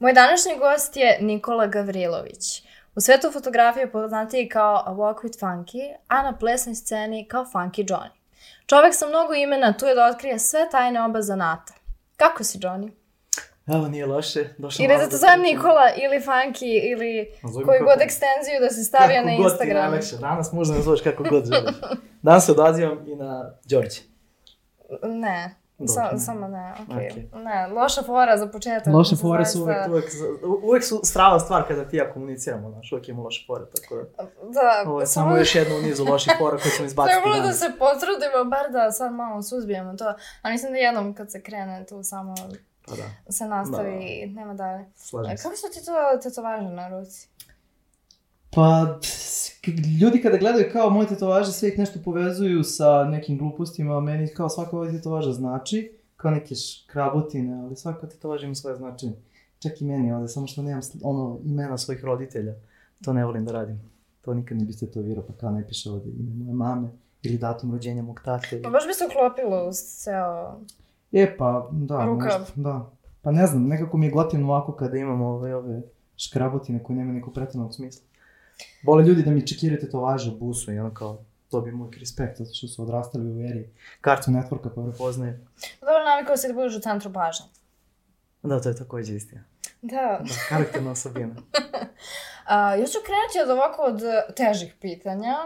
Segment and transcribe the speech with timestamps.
[0.00, 2.62] Moj današnji gost je Nikola Gavrilović.
[2.94, 7.84] U svetu fotografije poznatiji kao A Walk with Funky, a na plesnoj sceni kao Funky
[7.84, 8.10] Johnny.
[8.66, 11.74] Čovek sa mnogo imena tu je da otkrije sve tajne oba zanata.
[12.16, 12.90] Kako si, Johnny?
[13.68, 14.44] Evo, nije loše.
[14.58, 15.40] Došao Ili da te da zovem.
[15.40, 19.46] Nikola, ili Funky, ili Nazovimo koju kako- god ekstenziju da se stavio na Kako god
[19.48, 19.76] ti Instagram.
[19.82, 20.16] najlakše.
[20.16, 21.76] Danas možda ne zoveš kako god želiš.
[22.22, 24.00] Danas se odazivam i na Đorđe.
[25.04, 25.54] Ne,
[25.86, 27.10] Sa, samo ne, okej.
[27.10, 27.28] Okej.
[27.34, 28.94] Ne, loša fora za početak.
[28.94, 30.04] Loše fore su uvek, uvek,
[30.62, 34.02] uvek su strava stvar kada ti ja komuniciramo, znaš, uvek ima loše fore, tako da.
[34.50, 37.40] Da, Ovo je samo još jedno u nizu loših fora koje ćemo izbaciti Trebalo da
[37.40, 37.58] danas.
[37.58, 40.14] se potrudimo, bar da sad malo suzbijemo to.
[40.42, 42.34] A mislim da jednom kad se krene tu samo
[42.86, 44.84] Pa da, se nastavi i nema dalje.
[44.96, 45.42] slažem se.
[45.42, 47.28] Kako su ti to tetovaže na ruci?
[48.50, 48.86] Pa,
[50.00, 54.28] ljudi kada gledaju kao moje tetovaže, sve ih nešto povezuju sa nekim glupostima, a meni
[54.28, 59.12] kao svaka ova tetovaža znači, kao neke škrabotine, ali svaka tetovaža ima svoje značenje.
[59.58, 62.54] Čak i meni ovde, samo što nemam ono imena svojih roditelja.
[63.04, 63.80] To ne volim da radim.
[64.20, 66.88] To nikad ne bih tetovirao, pa kao ne piše ovde ime moje mame
[67.22, 68.62] ili datum rođenja mog tate.
[68.62, 70.60] Pa baš bi se uklopilo uz ceo...
[71.12, 72.40] E, pa, da, Rukav.
[72.40, 72.90] možda, da.
[73.22, 75.82] Pa ne znam, nekako mi je gotivno ovako kada imamo ove, ove
[76.16, 78.09] škrabotine koje nema nekog pretrednog smisla.
[78.82, 81.18] Vole ljudi da mi čekiraju tetovaže u busu i ono kao
[81.50, 83.70] dobijem uvijek respekt, zato što su odrastali u eri
[84.04, 85.32] Cartoon Networka pa prepoznaju.
[85.80, 87.46] Dobro navikao si da budeš u centru pažnje.
[88.42, 89.42] Da, to je takođe istina.
[89.82, 90.20] Da.
[90.22, 91.34] Da, karakterna osobina.
[92.44, 95.36] A, ja ću krenuti od ovako od eh, težih pitanja.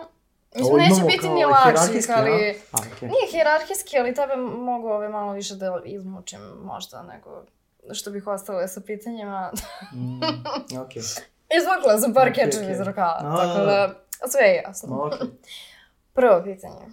[0.57, 2.61] Mislim, neće biti ni lakših, ali...
[2.73, 3.09] A, okej.
[3.09, 7.45] Nije hijerarhijski, ali tebe mogu ove malo više da izmučim možda nego
[7.93, 9.53] što bih ostale sa pitanjima.
[9.93, 11.03] Mm, okej.
[11.59, 12.73] Izvukla sam par Okej, kečeva okej.
[12.75, 13.37] iz rukava, A.
[13.37, 13.95] tako da
[14.29, 15.05] sve je jasno.
[15.07, 15.29] Okej.
[16.17, 16.87] Prvo pitanje.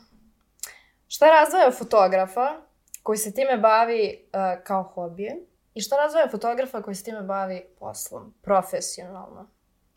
[1.08, 2.62] Šta razdvaja fotografa
[3.04, 5.36] koji se time bavi uh, kao hobije
[5.74, 9.50] i šta razdvaja fotografa koji se time bavi poslom, profesionalno?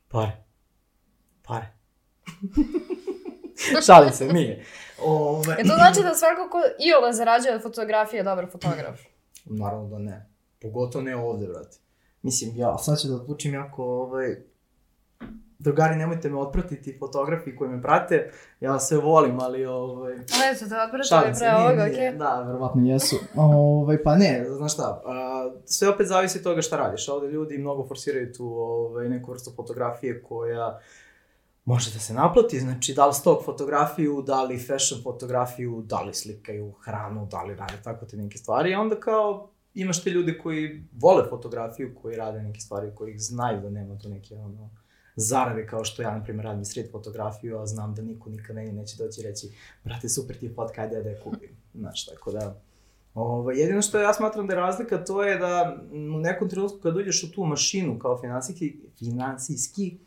[0.09, 0.45] Pare.
[1.43, 1.67] Pare.
[3.87, 4.65] Šalim se, nije.
[5.03, 9.01] Ove, E to znači da svako ko iole zarađuje od fotografije je dobar fotograf.
[9.45, 10.31] Naravno da ne.
[10.61, 11.77] Pogotovo ne ovde, brate.
[12.25, 14.37] Mislim, ja sad ću da odlučim jako, ovaj...
[15.59, 18.31] Drugari, nemojte me otpratiti, fotografi koji me prate,
[18.61, 20.17] ja sve volim, ali ovaj...
[20.17, 20.25] Ne,
[21.09, 22.13] to te se, pre ovoga, okej?
[22.13, 23.17] da, Verovatno jesu.
[23.37, 27.09] Ovaj, pa ne, Znaš šta, a, sve opet zavisi od toga šta radiš.
[27.09, 30.81] Ovde ljudi mnogo forsiraju tu ovaj, neku vrstu fotografije koja
[31.65, 36.15] može da se naplati, znači da li stok fotografiju, da li fashion fotografiju, da li
[36.15, 38.71] slikaju hranu, da li rade tako te neke stvari.
[38.71, 43.61] I onda kao imaš te ljude koji vole fotografiju, koji rade neke stvari, koji znaju
[43.61, 44.71] da nema tu neke ono,
[45.17, 48.73] zarade kao što ja, na primjer, radim street fotografiju, a znam da niko nikad meni
[48.73, 49.51] neće doći i reći,
[49.85, 51.57] brate, super ti je fotka, ajde da je kupim.
[51.75, 52.61] Znaš, tako da,
[53.15, 56.97] Ovo, jedino što ja smatram da je razlika to je da u nekom trenutku kad
[56.97, 59.99] uđeš u tu mašinu kao finansijski, finansijski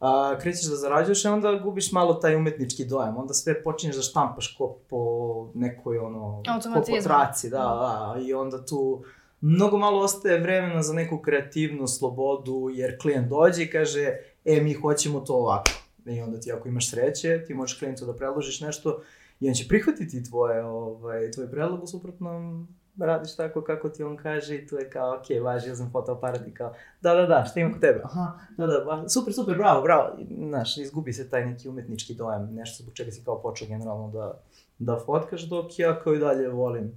[0.00, 4.02] a, krećeš da zarađuješ i onda gubiš malo taj umetnički dojam, onda sve počinješ da
[4.02, 6.42] štampaš ko po nekoj ono,
[6.74, 9.02] ko po traci, da, da, i onda tu
[9.40, 14.12] mnogo malo ostaje vremena za neku kreativnu slobodu, jer klijent dođe i kaže,
[14.44, 15.70] e, mi hoćemo to ovako.
[16.06, 19.02] I onda ti ako imaš sreće, ti možeš klijentu da predložiš nešto
[19.40, 22.68] i on će prihvatiti tvoje, ovaj, tvoj predlog, u suprotnom
[22.98, 26.48] radiš tako kako ti on kaže i tu je kao, ok, važi, ja sam fotoaparat
[26.48, 28.00] i kao, da, da, da, šta ima kod tebe?
[28.04, 30.18] Aha, da, da, ba, super, super, bravo, bravo.
[30.48, 34.40] Znaš, izgubi se taj neki umetnički dojam, nešto zbog čega si kao počeo generalno da,
[34.78, 36.92] da fotkaš, dok ja kao i dalje volim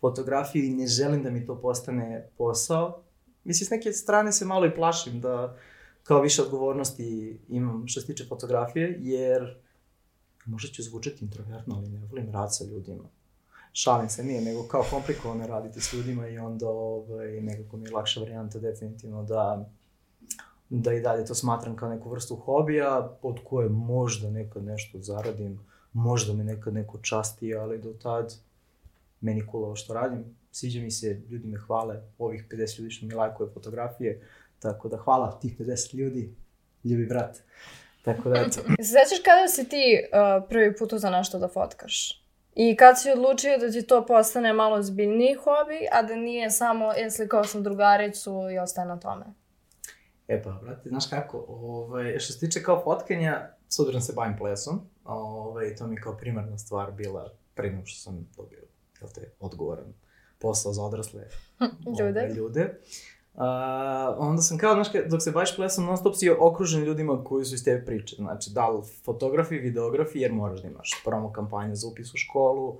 [0.00, 3.02] fotografiju i ne želim da mi to postane posao.
[3.44, 5.56] Mislim, s neke strane se malo i plašim da
[6.02, 9.56] kao više odgovornosti imam što se tiče fotografije, jer
[10.46, 13.04] možda ću zvučati introvertno, ali ne volim rad sa ljudima.
[13.76, 17.92] Šalim se, nije, nego kao komplikovano raditi s ljudima i onda ovaj, nekako mi je
[17.92, 19.70] lakša varijanta definitivno da
[20.68, 25.60] da i dalje to smatram kao neku vrstu hobija, od koje možda nekad nešto zaradim,
[25.92, 28.34] možda me nekad neko časti, ali do tad
[29.20, 30.24] meni cool ovo što radim.
[30.50, 34.28] Sviđa mi se, ljudi me hvale, ovih 50 ljudi što mi lajkuje fotografije,
[34.58, 36.34] tako da hvala tih 50 ljudi,
[36.84, 37.38] ljubi brat.
[38.02, 38.50] Tako da, eto.
[38.50, 42.23] Se sećaš kada si ti uh, prvi put uzao nešto da fotkaš?
[42.54, 46.92] I kad si odlučio da ti to postane malo zbiljniji hobi, a da nije samo,
[46.96, 49.24] e, slikao sam drugaricu i ostaje na tome?
[50.28, 54.36] E pa, brate, znaš kako, ovaj, što se tiče kao fotkanja, s obzirom se bavim
[54.38, 58.62] plesom, ovaj, to mi je kao primarna stvar bila pre nego što sam dobio,
[59.00, 59.94] jel te, odgovoran
[60.38, 61.22] posao za odrasle
[61.98, 62.20] Ljude.
[62.20, 62.80] ovaj, ljude.
[63.34, 63.40] Uh,
[64.18, 67.54] onda sam kao, znaš, dok se baviš plesom, non stop si okružen ljudima koji su
[67.54, 68.16] iz tebe priče.
[68.16, 72.78] Znači, da li fotografi, videografi, jer moraš da imaš promo kampanju za upis u školu,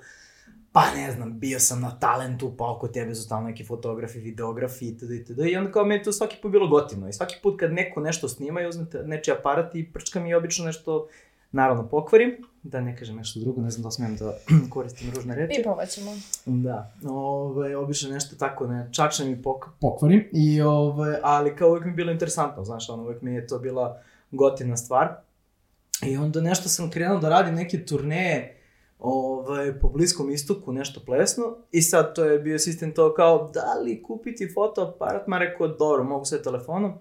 [0.73, 4.89] pa ne znam, bio sam na talentu, pa oko tebe su tamo neki fotografi, videografi
[4.89, 5.11] itd.
[5.11, 5.39] itd.
[5.39, 7.09] I onda kao meni to svaki put bilo gotivno.
[7.09, 10.65] I svaki put kad neko nešto snima i uzmete nečiji aparat i prčka mi obično
[10.65, 11.09] nešto,
[11.53, 14.37] naravno pokvarim, da ne kažem nešto drugo, ne znam da smijem da
[14.75, 15.57] koristim ružne reči.
[15.57, 16.11] Pipovat ćemo.
[16.47, 21.85] Da, ove, obično nešto tako, ne, čačnem i pok, pokvarim, i, ove, ali kao uvijek
[21.85, 25.15] mi je bilo interesantno, znaš, ono, uvijek mi je to bila gotivna stvar.
[26.07, 28.61] I onda nešto sam krenuo da radim neke turneje,
[28.99, 33.75] ovaj, po Bliskom istoku nešto plesno i sad to je bio sistem to kao da
[33.85, 36.93] li kupiti fotoaparat, ma rekao dobro, mogu sve telefonom,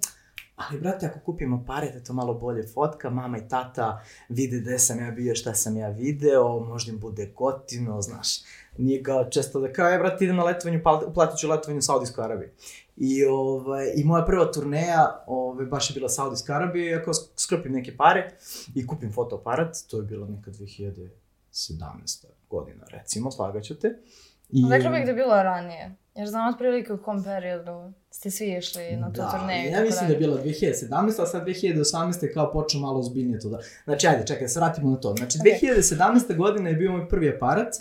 [0.56, 4.80] ali brate ako kupim aparat, je to malo bolje fotka, mama i tata vide gde
[4.80, 8.42] sam ja bio, šta sam ja video, možda im bude gotivno, znaš,
[8.78, 10.82] nije kao često da kao, je brate idem na letovanju,
[11.14, 12.50] platit ću letovanje u Saudijskoj Arabiji.
[12.98, 17.72] I, ovaj, I moja prva turneja ovaj, baš je bila Saudijska Arabija i ako skrpim
[17.72, 18.38] neke pare
[18.76, 21.10] i kupim fotoaparat, to je bilo neka 2000
[21.54, 22.26] 17.
[22.50, 23.88] godina, recimo, slagaću te.
[24.50, 24.66] I...
[24.70, 28.98] Rekla bih da je bilo ranije, jer znam otprilike u kom periodu ste svi išli
[28.98, 29.72] na tu da, turneju.
[29.72, 32.34] Ja mislim da je bilo 2017, a sad 2018.
[32.34, 33.60] kao počeo malo ozbiljnije to da...
[33.84, 35.16] Znači, ajde, čekaj, se vratimo na to.
[35.18, 35.78] Znači, okay.
[35.78, 36.38] 2017.
[36.38, 37.76] godina je bio moj prvi aparat,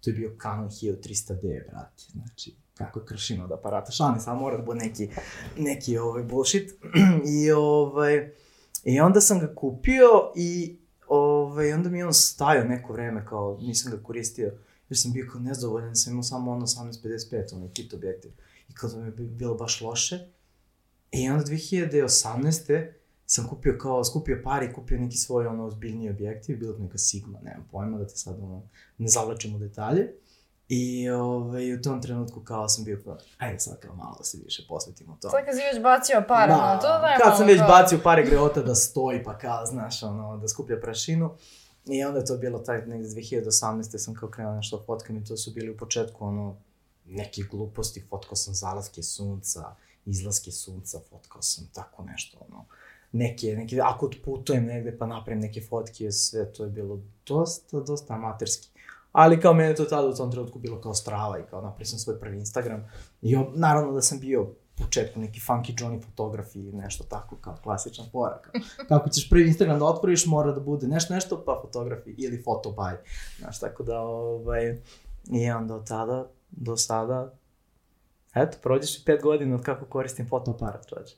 [0.00, 4.56] to je bio Canon 1300D, brate, znači, kako je kršino od aparata, šalim, samo mora
[4.56, 5.08] da bude neki,
[5.58, 6.70] neki ovaj bullshit.
[7.42, 8.30] I ovaj,
[8.84, 10.76] i onda sam ga kupio i
[11.08, 14.52] Ove, onda mi je on stajao neko vreme, kao nisam ga koristio,
[14.88, 18.30] jer sam bio kao nezadovoljan, sam imao samo ono 1855, onaj kit objektiv.
[18.30, 18.34] I
[18.80, 20.18] kao da mi je bilo baš loše.
[21.10, 22.92] I onda 2018.
[23.26, 27.38] sam kupio kao, skupio pare i kupio neki svoj ono ozbiljniji objektiv, bilo neka Sigma,
[27.42, 28.62] nemam pojma da te sad ono,
[28.98, 30.12] ne zavlačim u detalje.
[30.68, 34.38] I ovaj, u tom trenutku kao sam bio kao, ajde sad kao malo da se
[34.44, 35.30] više posvetimo to.
[35.30, 37.68] Sad kad si već bacio pare, da, to da je Kad sam već kao...
[37.68, 41.30] bacio pare greota da stoji pa kao, znaš, ono, da skuplja prašinu.
[41.86, 43.98] I onda je to bilo taj, negde 2018.
[43.98, 46.56] sam kao krenuo nešto fotkam i to su bili u početku, ono,
[47.10, 49.74] neke gluposti, fotkao sam zalaske sunca,
[50.06, 52.64] izlaske sunca, fotkao sam tako nešto, ono,
[53.12, 58.14] neke, neke, ako putujem negde pa napravim neke fotke, sve to je bilo dosta, dosta
[58.14, 58.68] amaterski.
[59.12, 61.98] Ali kao mene to tada u tom trenutku bilo kao strava i kao napravio sam
[61.98, 62.90] svoj prvi Instagram.
[63.22, 67.56] I o, naravno da sam bio početku neki funky Johnny fotograf i nešto tako kao
[67.62, 68.42] klasičan fora.
[68.42, 72.42] Kao, kako ćeš prvi Instagram da otvoriš, mora da bude nešto nešto, pa fotografi ili
[72.42, 72.94] fotobaj.
[73.38, 74.78] Znaš, tako da, ovaj,
[75.32, 77.34] i onda od tada do sada,
[78.34, 81.16] eto, prođeš i pet godina od kako koristim fotoaparat, čoveče.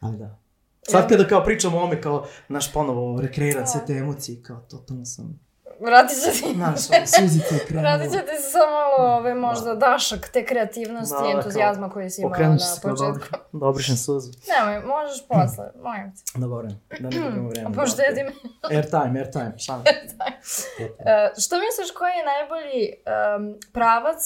[0.00, 0.38] Ali da.
[0.82, 5.04] Sad kada kao pričamo o ome, kao, naš ponovo rekreiram sve te emocije, kao, totalno
[5.04, 5.40] sam
[5.80, 6.54] Vratit će ti...
[6.54, 7.88] Znaš, suzice je krenulo.
[7.88, 9.86] Vratit će ti se samo malo, ove, možda, da.
[9.86, 13.38] dašak te kreativnosti da, i entuzijazma koji si imao na početku.
[13.52, 14.32] Da obrišem suzu.
[14.48, 16.38] Nemoj, možeš posle, molim te.
[16.38, 16.68] Dobro,
[17.00, 17.74] da ne gubimo vreme.
[17.78, 18.32] Poštedi me.
[18.76, 19.84] Airtime, airtime, šalim.
[19.92, 20.32] Airtime.
[20.80, 24.20] Uh, što misliš, koji je najbolji um, pravac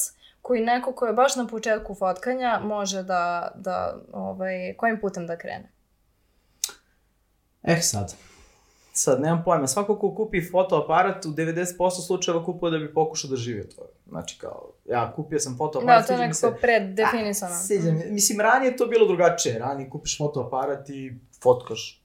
[0.45, 5.39] koji neko ko je baš na početku fotkanja može da, da ovaj, kojim putem da
[5.39, 5.73] krene?
[7.63, 8.15] Eh sad,
[8.97, 13.37] Sad, nemam pojma, svako ko kupi fotoaparat u 90% slučajeva kupuje da bi pokušao da
[13.37, 13.89] živi od toga.
[14.09, 16.61] Znači, kao, ja kupio sam fotoaparat, Da, to je nekako se...
[16.61, 17.55] preddefinisano.
[17.55, 19.59] Sviđa mi, mislim, ranije je to bilo drugačije.
[19.59, 21.13] Ranije kupiš fotoaparat i
[21.43, 22.04] fotkaš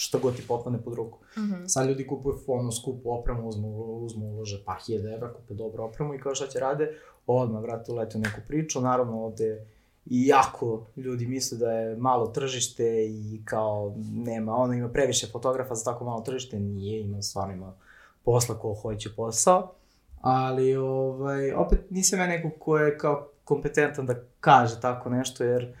[0.00, 1.18] šta god ti potpane pod ruku.
[1.36, 1.68] Mm -hmm.
[1.68, 6.14] Sad ljudi kupuju ono skupu opremu, uzmu, uzmu ulože par hiljada evra, kupe dobru opremu
[6.14, 6.94] i kao šta će rade,
[7.26, 8.80] odmah vrate ulete u neku priču.
[8.80, 9.66] Naravno, ovde
[10.06, 15.74] i jako ljudi misle da je malo tržište i kao nema, ono ima previše fotografa
[15.74, 17.74] za tako malo tržište, nije, ima stvarno ima
[18.24, 19.72] posla ko hoće posao,
[20.20, 25.74] ali ovaj, opet nisam ja neko ko je kao kompetentan da kaže tako nešto, jer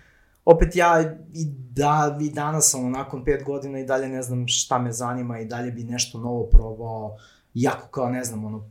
[0.50, 4.78] opet ja i da, i danas sam nakon pet godina i dalje ne znam šta
[4.78, 7.16] me zanima i dalje bi nešto novo probao,
[7.54, 8.70] jako kao ne znam, ono,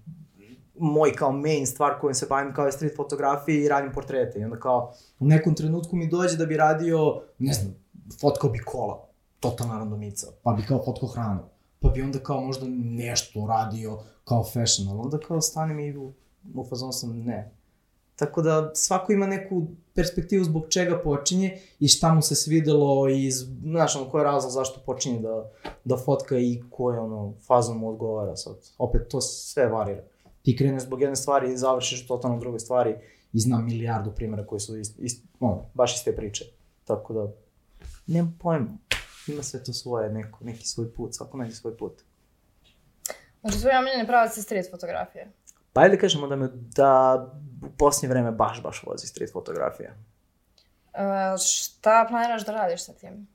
[0.80, 4.40] moj kao main stvar kojim se bavim kao je street fotografija i radim portrete.
[4.40, 7.76] I onda kao u nekom trenutku mi dođe da bi radio, ne znam,
[8.22, 9.08] fotkao bi kola,
[9.40, 11.44] totalna randomica, pa bi kao fotkao hranu,
[11.80, 16.14] pa bi onda kao možda nešto radio kao fashion, ali onda kao stanem i u,
[16.56, 17.59] u fazonu sam ne.
[18.20, 23.32] Tako da svako ima neku perspektivu zbog čega počinje i šta mu se svidelo i
[23.32, 25.52] znaš ono koji je razlog zašto počinje da,
[25.84, 28.56] da fotka i koje ono fazom mu odgovara sad.
[28.78, 30.04] Opet to sve varira
[30.42, 32.96] ti kreneš zbog jedne stvari i završiš totalno druge stvari
[33.34, 36.46] i znam milijardu primjera koji su ist, ist, ono, baš iste priče.
[36.84, 37.32] Tako da,
[38.08, 38.78] nemam pojma.
[39.28, 42.02] Ima sve to svoje, neko, neki svoj put, svako neki svoj put.
[43.42, 45.32] Znači, svoj omiljeni pravac je street fotografije.
[45.74, 47.16] Pa ajde da kažemo da me, da
[47.64, 49.92] u posljednje vreme baš, baš vozi street fotografija.
[50.94, 51.00] Uh,
[51.46, 53.28] šta planiraš da radiš sa tim?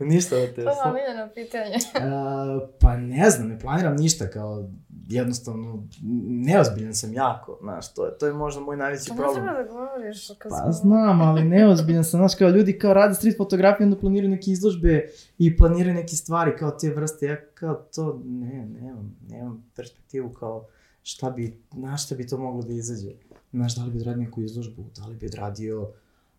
[0.00, 0.64] ništa od te.
[0.64, 1.76] To je omiljeno pitanje.
[1.76, 4.68] uh, pa ne znam, ne planiram ništa, kao
[5.08, 5.82] jednostavno,
[6.28, 9.44] neozbiljan sam jako, znaš, to je, to je možda moj najveći Pa ne problem.
[9.44, 13.36] treba da govoriš kad Pa znam, ali neozbiljan sam, znaš, kao ljudi kao rade street
[13.36, 18.20] fotografiju, onda planiraju neke izložbe i planiraju neke stvari kao te vrste, ja kao to,
[18.24, 20.66] ne, nemam, nemam perspektivu kao
[21.02, 23.10] šta bi, na šta bi to moglo da izađe.
[23.52, 25.90] Znaš, da li bi odradio neku izložbu, da li bi odradio,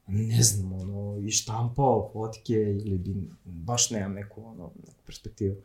[0.09, 5.55] ne znam, ono, i štampao fotke ili bi, baš nemam neku, ono, neku perspektivu.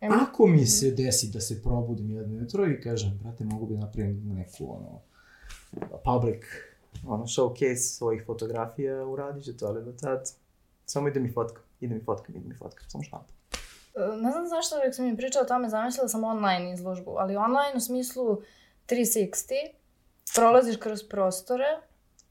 [0.00, 3.76] Em, Ako mi se desi da se probudim jedno jutro i kažem, brate, mogu bi
[3.76, 5.00] napravim neku, ono,
[6.04, 6.44] public
[7.06, 10.30] ono, showcase svojih fotografija uradit ću to, ali do tad
[10.86, 13.32] samo ide mi fotka, ide mi fotka, ide mi fotka, samo štampa.
[14.22, 17.72] Ne znam zašto uvijek sam mi pričala o tome, zamislila sam online izložbu, ali online
[17.76, 18.42] u smislu
[18.88, 19.54] 360,
[20.34, 21.64] prolaziš kroz prostore,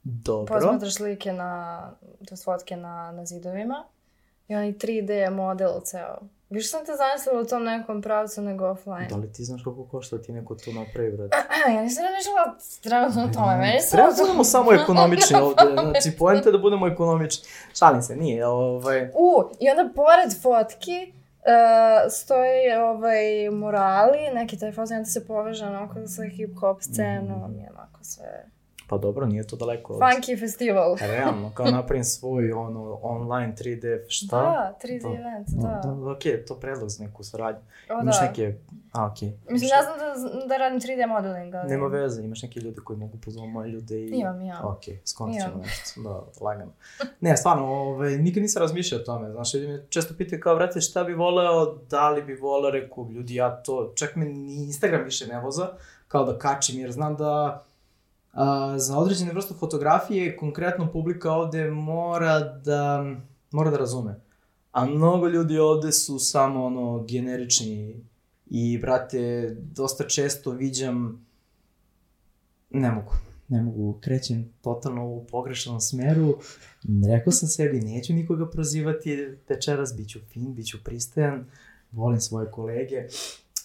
[0.03, 0.55] Dobro.
[0.55, 1.81] posmatraš slike na,
[2.29, 3.83] to fotke na, na zidovima
[4.47, 6.17] i onaj 3D model ceo.
[6.49, 9.07] Više sam te zamislila u tom nekom pravcu nego offline.
[9.09, 11.37] Da li ti znaš koliko košta da ti neko to napravi, brate?
[11.75, 13.91] ja nisam razmišljala trenutno o tome, meni se...
[13.91, 17.49] Treba da budemo samo ekonomični ovde, znači poenta je da budemo ekonomični.
[17.79, 19.09] Šalim se, nije, ovaj...
[19.13, 25.65] U, i onda pored fotki uh, stoji ovaj murali, neki taj fazon, onda se poveže
[25.65, 28.45] onako sa hip-hop scenom i onako sve...
[28.91, 29.99] Pa dobro, nije to daleko od...
[29.99, 30.97] Funky festival.
[31.17, 34.37] Realno, kao napravim svoj ono, online 3D, šta?
[34.37, 35.07] Da, 3D To.
[35.07, 35.91] event, Da, da.
[35.91, 37.61] da, ok, to predlog za neku saradnju.
[37.89, 38.25] O, Imaš da.
[38.25, 38.55] neke,
[38.91, 39.21] a ok.
[39.49, 41.69] Mislim, ne znam da, da radim 3D modeling, ali...
[41.69, 44.07] Nema veze, imaš neke ljude koji mogu pozvati moje ljude i...
[44.07, 44.61] Imam ja.
[44.63, 46.71] Ok, skontit ćemo nešto, da, lagano.
[47.19, 50.81] Ne, stvarno, ovaj, nikad nisam razmišljao o tome, znaš, ljudi me često pitaju kao, vrate,
[50.81, 55.03] šta bi voleo, da li bi voleo, rekao, ljudi, ja to, čak me ni Instagram
[55.03, 55.67] više ne voza,
[56.07, 57.63] kao da kačim, jer znam da
[58.33, 63.05] a, za određene vrste fotografije, konkretno publika ovde mora da,
[63.51, 64.19] mora da razume.
[64.71, 68.03] A mnogo ljudi ovde su samo, ono, generični
[68.45, 71.25] i, brate, dosta često viđam,
[72.69, 73.11] ne mogu,
[73.47, 76.37] ne mogu, krećem totalno u pogrešnom smeru.
[77.07, 81.45] Rekao sam sebi, neću nikoga prozivati večeras, bit ću fin, bit ću pristojan,
[81.91, 83.07] volim svoje kolege.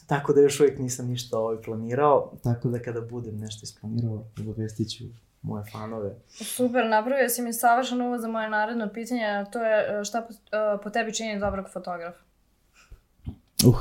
[0.06, 4.90] Tako da još uvijek nisam ništa ovaj planirao, tako da kada budem nešto isplanirao, obavestit
[4.90, 5.04] ću
[5.42, 6.14] moje fanove.
[6.28, 10.20] Super, napravio si mi savršen uvod za moje naredno pitanje, a to je e, šta
[10.22, 12.18] po, e, po tebi čini dobrog fotografa?
[13.64, 13.76] Uh,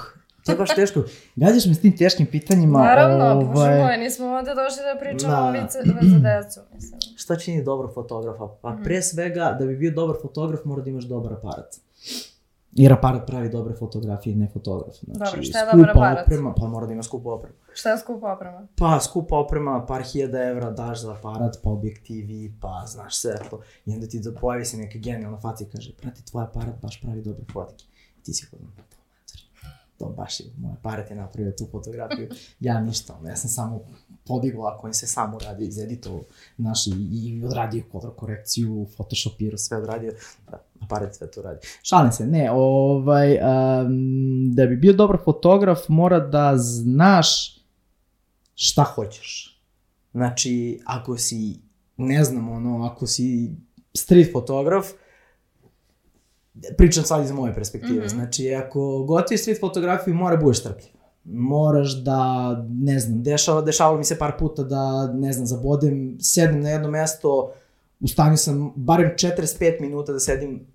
[0.45, 1.03] to je baš teško.
[1.35, 2.79] Gađaš me s tim teškim pitanjima.
[2.79, 5.41] Naravno, ovaj, bože moj, nismo ovde došli da pričamo Da.
[5.41, 6.99] o vice, za decu, mislim.
[7.17, 8.47] Šta čini dobro fotografa?
[8.61, 8.83] Pa Mhm.
[8.83, 11.75] pre svega, da bi bio dobar fotograf, mora da imaš dobar aparat.
[12.75, 14.95] Jer aparat pravi dobre fotografije, ne fotograf.
[14.95, 16.27] Znači, Dobro, šta je skupa dobar aparat?
[16.27, 17.55] Oprema, Pa mora da ima skupu opremu.
[17.73, 18.67] Šta je skupa oprema?
[18.77, 23.61] Pa skupa oprema, par hiljada evra daš za aparat, pa objektivi, pa znaš sve to.
[23.85, 27.01] I onda ti da pojavi se neka genijalna faca i kaže, prati, tvoj aparat baš
[27.01, 27.85] pravi dobre fotke.
[28.19, 28.71] I ti si kod ono,
[29.97, 32.29] to baš je, moj aparat je napravio tu fotografiju.
[32.59, 33.81] ja ništa, ono, ja sam samo
[34.27, 36.21] podigao, ako on se sam uradio, izeditovao,
[36.57, 37.83] znaš, i, i odradio
[38.15, 40.13] korekciju, photoshopirao, sve odradio,
[40.51, 41.59] da, aparat sve to radi.
[41.83, 43.41] Šalim se, ne, ovaj, um,
[44.53, 47.55] da bi bio dobar fotograf mora da znaš
[48.55, 49.61] šta hoćeš.
[50.11, 51.59] Znači, ako si,
[51.97, 53.51] ne znam, ono, ako si
[53.93, 54.85] street fotograf,
[56.77, 58.07] pričam sad iz moje perspektive, Mhm.
[58.07, 60.89] znači, ako gotiš street fotografiju, mora budeš strpljiv.
[61.23, 62.19] Moraš da,
[62.69, 66.91] ne znam, dešava, dešavalo mi se par puta da, ne znam, zabodem, sedem na jedno
[66.91, 67.51] mesto,
[67.99, 70.67] u stanju sam barem 45 minuta da sedim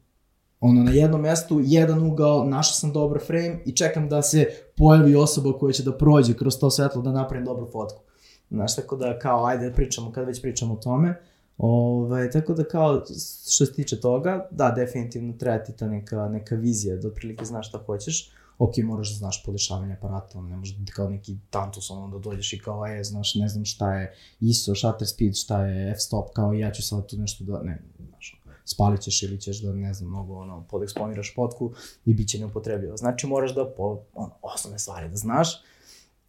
[0.61, 5.14] ono na jednom mestu, jedan ugao, našao sam dobar frame i čekam da se pojavi
[5.17, 8.02] osoba koja će da prođe kroz to svetlo da napravim dobru fotku.
[8.50, 11.21] Znaš, tako da kao, ajde da pričamo, kad već pričamo o tome.
[11.59, 13.05] Ovaj, tako da kao,
[13.50, 17.69] što se tiče toga, da, definitivno treba ti ta neka, neka vizija, da otprilike znaš
[17.69, 18.31] šta hoćeš.
[18.59, 22.52] Ok, moraš da znaš podešavanje aparata, ne možeš da kao neki tantus, ono, da dođeš
[22.52, 26.52] i kao, e, znaš, ne znam šta je ISO, shutter speed, šta je f-stop, kao
[26.52, 30.11] ja ću sad tu nešto da, ne, znaš, spalit ćeš ili ćeš da, ne znam,
[30.11, 31.73] mnogo, ono, podeksponiraš fotku
[32.05, 32.97] i bit će neupotrebljivo.
[32.97, 35.62] Znači, moraš da, po, ono, osnovne stvari da znaš.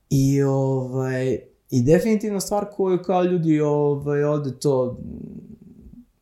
[0.10, 4.98] I, ovaj, i definitivno stvar koju kao ljudi ovaj, ovde to,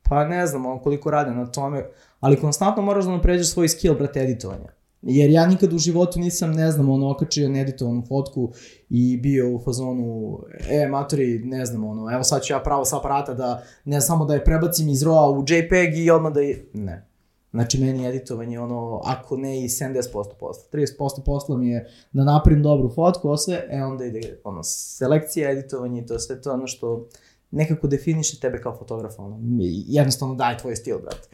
[0.04, 1.90] pa ne znam koliko rade na tome,
[2.20, 4.79] ali konstantno moraš da napređeš svoj skill, brate, editovanja.
[5.02, 8.52] Jer ja nikad u životu nisam, ne znam, ono, okačio needitovanu fotku
[8.90, 10.40] i bio u fazonu,
[10.70, 14.26] e, matori, ne znam, ono, evo sad ću ja pravo sa aparata da, ne samo
[14.26, 17.10] da je prebacim iz RAW u JPEG i odmah da je, ne.
[17.52, 20.02] Znači, meni je editovanje, ono, ako ne i 70%
[20.40, 25.52] posla, 30% posla mi je da napravim dobru fotku, sve, e, onda ide, ono, selekcija,
[25.52, 27.08] editovanje i to sve to ono što
[27.52, 29.40] nekako definiše tebe kao fotografa, ono,
[29.88, 31.28] jednostavno daje tvoj stil, brate.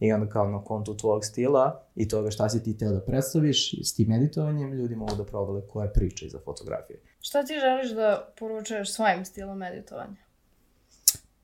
[0.00, 3.74] I onda kao na kontu tvojeg stila i toga šta si ti teo da predstaviš
[3.82, 7.00] s tim editovanjem, ljudi mogu da provale koja je priča iza fotografije.
[7.20, 10.16] Šta ti želiš da poručuješ svojim stilom editovanja?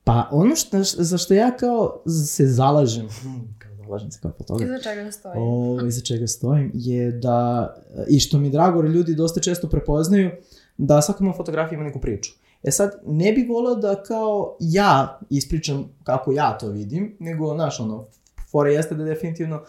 [0.05, 3.09] Pa ono što, za što ja kao se zalažem,
[3.61, 5.35] kao zalažem se kao fotograf, Iza čega stoji?
[5.39, 7.75] o, iza čega stojim, je da,
[8.09, 10.31] i što mi drago, ljudi dosta često prepoznaju,
[10.77, 12.33] da svaka moja fotografija ima neku priču.
[12.63, 17.81] E sad, ne bih volao da kao ja ispričam kako ja to vidim, nego, znaš,
[17.81, 18.07] ono,
[18.51, 19.63] fora jeste da definitivno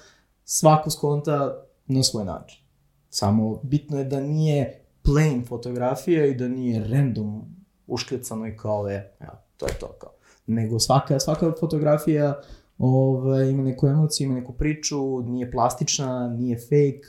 [0.43, 2.61] svako skonta na svoj način.
[3.09, 7.41] Samo bitno je da nije plain fotografija i da nije random
[7.87, 10.11] ušklicano i kao je, evo, to je to kao.
[10.47, 12.41] Nego svaka, svaka fotografija
[12.77, 17.07] ovaj, ima neku emociju, ima neku priču, nije plastična, nije fake,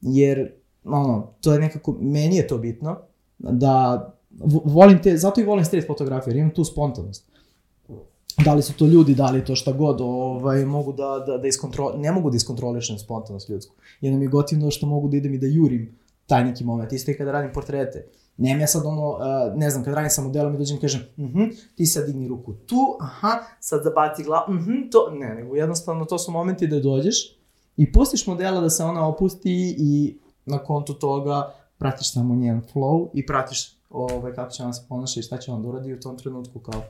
[0.00, 0.52] jer,
[0.84, 2.98] ono, to je nekako, meni je to bitno,
[3.38, 7.29] da vo- volim te, zato i volim street fotografiju, jer imam tu spontanost.
[8.44, 11.48] Da li su to ljudi, da li to šta god, ovaj, mogu da, da, da
[11.48, 13.74] iskontrol, ne mogu da iskontrolišem spontanost ljudsku.
[14.00, 16.92] Jer nam je gotivno što mogu da idem i da jurim taj neki moment.
[16.92, 18.06] Isto i kada radim portrete.
[18.36, 19.18] Nemam ja sad ono, uh,
[19.56, 21.44] ne znam, kad radim sa modelom i dođem i kažem, mhm,
[21.74, 26.18] ti sad digni ruku tu, aha, sad zabaci glavu, mhm, to, ne, nego jednostavno to
[26.18, 27.36] su momenti da dođeš
[27.76, 33.08] i pustiš modela da se ona opusti i na kontu toga pratiš samo njen flow
[33.14, 36.00] i pratiš ovaj, kako će ona se ponaša i šta će on da uradi u
[36.00, 36.82] tom trenutku kao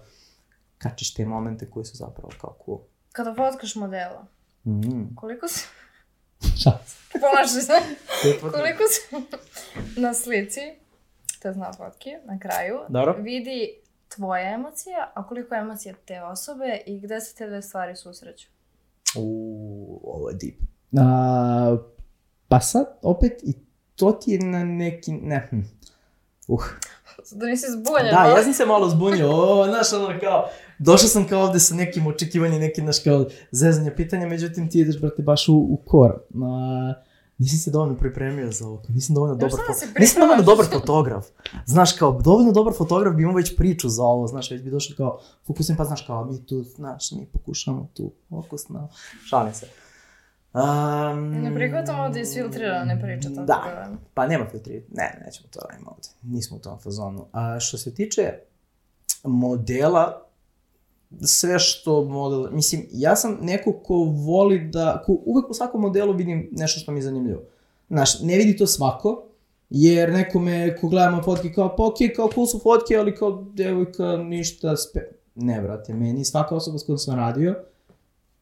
[0.82, 2.78] kačiš te momente koji su zapravo kao cool.
[3.12, 4.26] Kada fotkaš modela,
[4.64, 5.14] Mm.
[5.16, 5.66] koliko se...
[6.60, 6.80] Šta?
[7.12, 7.72] Ponašaj se.
[8.40, 9.16] koliko se
[10.00, 10.60] na slici,
[11.42, 13.16] to zna fotki, na kraju, Dobro.
[13.18, 17.96] vidi tvoja emocija, a koliko je emocija te osobe i gde se te dve stvari
[17.96, 18.48] susreću.
[19.16, 20.54] Uuu, ovo je deep.
[20.98, 21.76] A,
[22.48, 23.54] pa sad, opet, i
[23.96, 25.60] to ti je na neki, ne, hm.
[26.48, 26.64] uh.
[27.32, 28.14] Da nisi zbunjen.
[28.14, 30.48] Da, ja sam se malo zbunio, o, znaš, ono kao,
[30.78, 35.00] došao sam kao ovde sa nekim očekivanjem, neki, znaš, kao zezanje pitanja, međutim ti ideš,
[35.00, 36.10] brate, baš u, u kor.
[36.44, 36.94] A,
[37.38, 41.26] nisam se dovoljno pripremio za ovo, nisam dovoljno dobar, fo- nisam dovoljno dobar fotograf.
[41.66, 44.96] Znaš, kao, dovoljno dobar fotograf bi imao već priču za ovo, znaš, već bi došao
[44.96, 48.88] kao, fokusim, pa znaš, kao, mi tu, znaš, mi pokušamo tu, fokus na,
[49.28, 49.66] šalim se.
[50.54, 53.96] Um, Ne prihvatamo ovde isfiltrirane priče, tako Da, da...
[54.14, 57.26] pa nema filtri, ne, nećemo to radimo ovde, nismo u tom fazonu.
[57.32, 58.32] A što se tiče
[59.24, 60.26] modela,
[61.22, 66.12] sve što model, mislim, ja sam neko ko voli da, ko uvek u svakom modelu
[66.12, 67.42] vidim nešto što mi je zanimljivo.
[67.88, 69.22] Znaš, ne vidi to svako,
[69.70, 74.16] jer nekome ko gledamo fotke kao, pa okej, kao cool su fotke, ali kao devojka
[74.16, 75.00] ništa spe...
[75.34, 77.54] Ne, brate, meni svaka osoba s kojom sam radio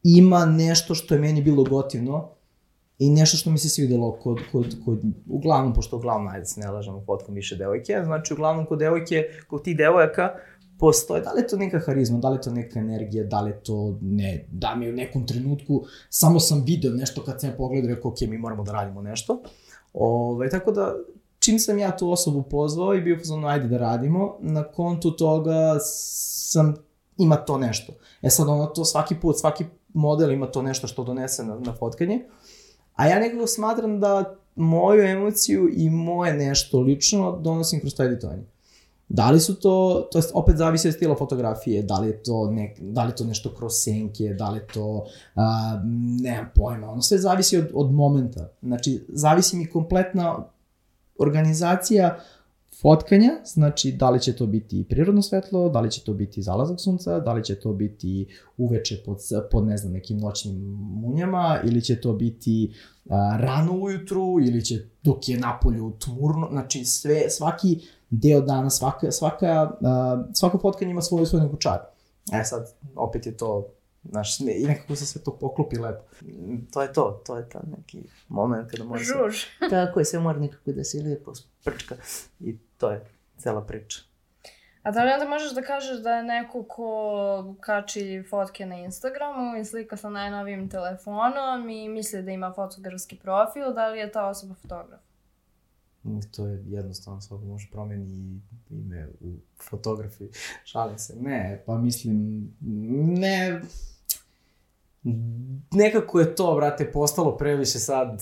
[0.03, 2.29] ima nešto što je meni bilo gotivno
[2.99, 6.71] i nešto što mi se svidelo kod, kod, kod, uglavnom, pošto uglavnom, ajde se ne
[6.71, 10.29] lažemo, fotkom više devojke, znači uglavnom kod devojke, kod tih devojaka,
[10.79, 13.49] postoje, da li je to neka harizma, da li je to neka energija, da li
[13.49, 17.55] je to, ne, da mi u nekom trenutku, samo sam video nešto kad sam ja
[17.55, 19.41] pogledao, rekao, ok, mi moramo da radimo nešto.
[19.93, 20.95] Ove, tako da,
[21.39, 25.77] čim sam ja tu osobu pozvao i bio pozvano, ajde da radimo, na kontu toga
[25.81, 26.75] sam,
[27.17, 27.93] ima to nešto.
[28.21, 31.73] E sad, ono, to svaki put, svaki model ima to nešto što donese na, na
[31.73, 32.25] fotkanje,
[32.95, 38.43] a ja nekako smatram da moju emociju i moje nešto lično donosim kroz to editovanje.
[39.09, 42.51] Da li su to, to jest opet zavisi od stila fotografije, da li je to,
[42.51, 45.79] nek, da li to nešto kroz senke, da li je to, a,
[46.21, 48.49] nemam pojma, ono sve zavisi od, od momenta.
[48.61, 50.45] Znači, zavisi mi kompletna
[51.19, 52.19] organizacija
[52.81, 56.79] fotkanja, znači da li će to biti prirodno svetlo, da li će to biti zalazak
[56.79, 59.17] sunca, da li će to biti uveče pod,
[59.51, 62.73] pod ne znam, nekim noćnim munjama, ili će to biti
[63.09, 69.11] a, rano ujutru, ili će dok je napolju tmurno, znači sve, svaki deo dana, svaka,
[69.11, 71.79] svaka, a, svako fotkanje ima svoj svoj neku čar.
[72.33, 73.67] E sad, opet je to,
[74.03, 76.03] znaš, ne, i nekako se sve to poklopi lepo.
[76.73, 79.05] To je to, to je ta neki moment kada mora se...
[79.05, 79.35] Žuž.
[79.69, 81.95] Tako je, sve mora nekako da se lijepo sprčka
[82.39, 83.05] i to je
[83.37, 83.99] cela priča.
[84.83, 89.57] A da li onda možeš da kažeš da je neko ko kači fotke na Instagramu
[89.57, 94.27] i slika sa najnovijim telefonom i misli da ima fotografski profil, da li je ta
[94.27, 94.99] osoba fotograf?
[96.03, 99.33] Mm, To je jednostavno, svako može promeni ime u
[99.69, 100.29] fotografiji.
[100.71, 101.15] Šalim se.
[101.15, 102.47] Ne, Pa mislim,
[103.19, 103.61] ne,
[105.71, 108.07] nekako je to, brate, postalo previše sad.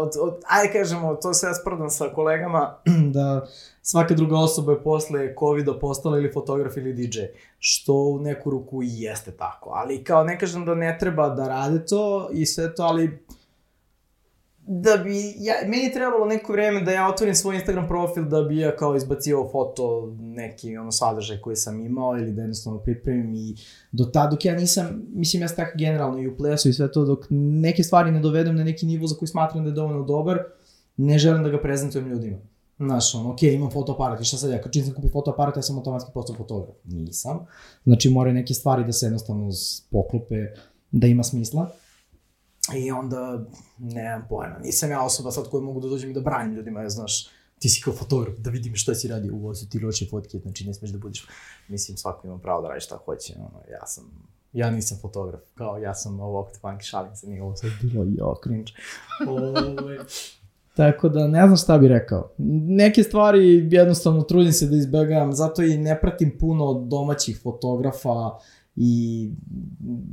[0.00, 2.78] Od, od, ajde kažemo, to se ja sprdam sa kolegama,
[3.14, 3.46] da
[3.82, 7.18] svaka druga osoba je posle COVID-a postala ili fotograf ili DJ.
[7.58, 9.70] Što u neku ruku i jeste tako.
[9.70, 13.24] Ali kao ne kažem da ne treba da rade to i sve to, ali
[14.72, 18.42] da bi, ja, meni je trebalo neko vreme da ja otvorim svoj Instagram profil da
[18.42, 23.34] bi ja kao izbacio foto neki ono sadržaj koji sam imao ili da jednostavno pripremim
[23.34, 23.56] i
[23.92, 26.92] do tad dok ja nisam, mislim ja sam tako generalno i u plesu i sve
[26.92, 30.04] to, dok neke stvari ne dovedem na neki nivo za koji smatram da je dovoljno
[30.04, 30.38] dobar,
[30.96, 32.38] ne želim da ga prezentujem ljudima.
[32.78, 35.62] Znaš, ono, ok, imam fotoaparat i šta sad ja, kad čim sam kupio fotoaparat, ja
[35.62, 36.76] sam automatski postao fotograf.
[36.84, 37.46] Nisam.
[37.84, 39.50] Znači, moraju neke stvari da se jednostavno
[39.90, 40.46] poklope,
[40.90, 41.70] da ima smisla.
[42.76, 43.44] I onda,
[43.78, 46.88] nemam pojma, nisam ja osoba sad koja mogu da dođem i da branim ljudima, ja
[46.88, 47.28] znaš,
[47.58, 50.66] ti si kao fotograf, da vidim šta si radio, ovo su ti loše fotke, znači
[50.66, 51.26] ne smeš da budeš,
[51.68, 54.04] mislim, svako ima pravo da radi šta hoće, ono, ja sam,
[54.52, 58.34] ja nisam fotograf, kao ja sam ovo funky šalim se, nije ovo sad bilo, jo,
[58.44, 58.72] cringe.
[59.28, 59.98] Ovaj,
[60.76, 62.30] Tako da ne znam šta bi rekao.
[62.68, 68.38] Neke stvari jednostavno trudim se da izbegavam, zato i ne pratim puno domaćih fotografa
[68.76, 69.30] i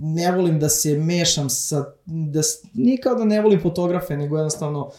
[0.01, 2.41] ne volim da se mešam sa, da,
[2.73, 4.91] nije kao da ne volim fotografe, nego jednostavno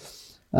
[0.53, 0.59] uh,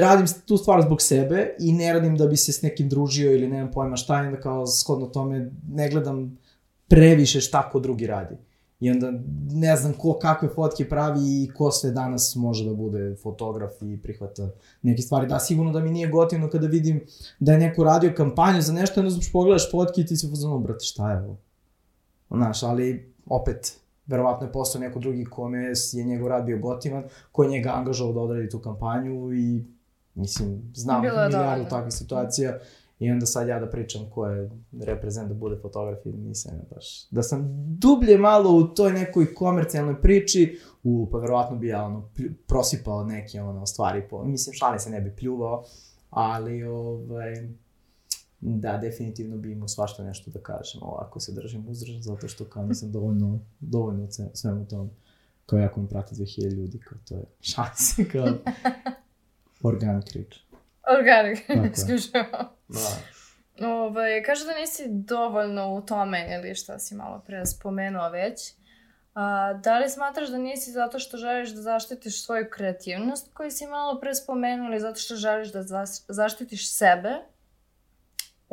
[0.00, 3.48] radim tu stvar zbog sebe i ne radim da bi se s nekim družio ili
[3.48, 6.38] nemam pojma šta, i da kao shodno tome ne gledam
[6.88, 8.36] previše šta ko drugi radi.
[8.80, 9.12] I onda
[9.50, 13.96] ne znam ko kakve fotke pravi i ko sve danas može da bude fotograf i
[14.02, 14.48] prihvata
[14.82, 15.26] neke stvari.
[15.26, 17.00] Da, sigurno da mi nije gotivno kada vidim
[17.40, 20.84] da je neko radio kampanju za nešto, onda pogledaš fotke i ti se pozvano, brate,
[20.84, 21.36] šta je ovo?
[22.34, 25.58] Znaš, ali opet, verovatno je postao neko drugi kome
[25.92, 29.64] je njegov rad bio gotivan, koji je njega angažao da odradi tu kampanju i
[30.14, 32.58] mislim, znam milijardu takvih situacija
[33.02, 36.62] I onda sad ja da pričam ko je reprezent da bude fotograf ili nisam ja
[36.74, 37.08] baš.
[37.10, 37.44] Da sam
[37.78, 42.08] dublje malo u toj nekoj komercijalnoj priči, u, pa verovatno bi ja ono,
[42.46, 45.64] prosipao neke ono, stvari, po, mislim šalim se ne bi pljuvao,
[46.10, 47.48] ali ovaj,
[48.42, 52.66] da, definitivno bi imao svašta nešto da kažem, ovako se držim uzdržan, zato što kao
[52.66, 54.90] nisam dovoljno, dovoljno svemu tom,
[55.46, 58.28] kao jako mi prati 2000 ljudi, kao to je šanse, kao
[59.62, 60.36] organic reach.
[60.98, 61.38] Organic,
[61.78, 62.24] isključivo.
[62.68, 63.12] Da.
[63.66, 68.52] Ove, ovaj, kaže da nisi dovoljno u tome ili šta si malo pre spomenuo već.
[69.14, 73.66] A, da li smatraš da nisi zato što želiš da zaštitiš svoju kreativnost koju si
[73.66, 77.31] malo pre spomenuo ili zato što želiš da zaštitiš sebe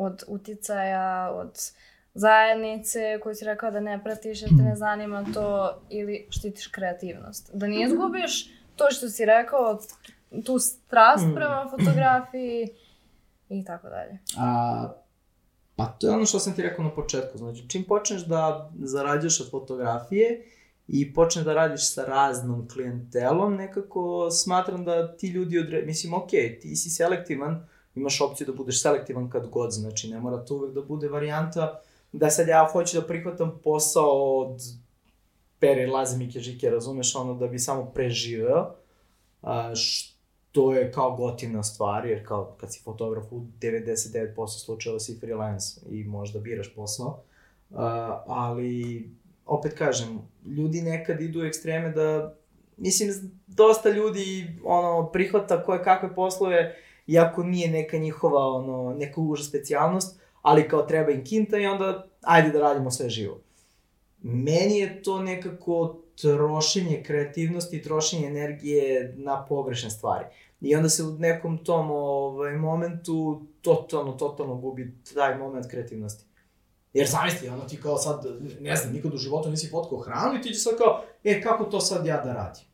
[0.00, 1.72] od uticaja, od
[2.14, 7.50] zajednice koju si rekao da ne pratiš, jer te ne zanima to ili štitiš kreativnost.
[7.54, 9.80] Da nije izgubiš to što si rekao,
[10.44, 11.34] tu strast mm.
[11.34, 12.68] prema fotografiji
[13.48, 14.18] i tako dalje.
[14.38, 14.92] A,
[15.76, 17.38] pa to je ono što sam ti rekao na početku.
[17.38, 20.44] Znači, čim počneš da zarađuješ od fotografije
[20.88, 25.82] i počneš da radiš sa raznom klijentelom, nekako smatram da ti ljudi odre...
[25.82, 30.44] Mislim, ok, ti si selektivan, imaš opciju da budeš selektivan kad god, znači ne mora
[30.44, 31.80] to uvek da bude varijanta.
[32.12, 34.60] Da sad ja hoću da prihvatam posao od
[35.58, 38.74] pere lazimike žike, razumeš, ono da bi samo preživeo,
[39.42, 40.20] a, što
[40.52, 45.80] to je kao gotivna stvar, jer kao kad si fotograf u 99% slučajeva si freelance
[45.90, 47.22] i možda biraš posao,
[47.70, 47.78] uh,
[48.26, 49.10] ali
[49.46, 52.34] opet kažem, ljudi nekad idu u ekstreme da,
[52.76, 53.10] mislim,
[53.46, 56.76] dosta ljudi ono, prihvata koje kakve poslove,
[57.06, 62.06] iako nije neka njihova, ono, neka uža specijalnost, ali kao treba im kinta i onda
[62.22, 63.40] ajde da radimo sve živo.
[64.22, 70.24] Meni je to nekako trošenje kreativnosti trošenje energije na pogrešne stvari.
[70.60, 76.24] I onda se u nekom tom ovaj, momentu totalno, totalno gubi taj moment kreativnosti.
[76.92, 78.26] Jer zamisli, ono ti kao sad,
[78.60, 81.64] ne znam, nikad u životu nisi fotkao hranu i ti će sad kao, e, kako
[81.64, 82.64] to sad ja da radim?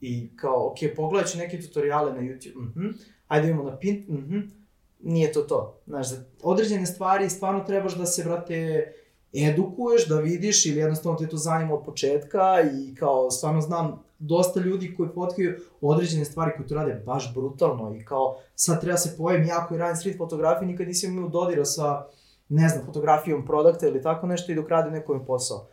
[0.00, 2.94] I kao, ok, pogledat ću neke tutoriale na YouTube, mhm, mm
[3.28, 4.64] ajde imamo na Pint, mhm, mm
[5.04, 5.80] nije to to.
[5.86, 8.92] Znaš, za određene stvari stvarno trebaš da se, brate,
[9.32, 14.60] edukuješ, da vidiš ili jednostavno te to zanima od početka i kao stvarno znam dosta
[14.60, 19.16] ljudi koji fotkaju određene stvari koje to rade baš brutalno i kao sad treba se
[19.16, 22.06] pojem ja koji radim street fotografiju nikad nisam imao dodira sa
[22.48, 25.66] ne znam fotografijom produkta ili tako nešto i dok radim nekom posao.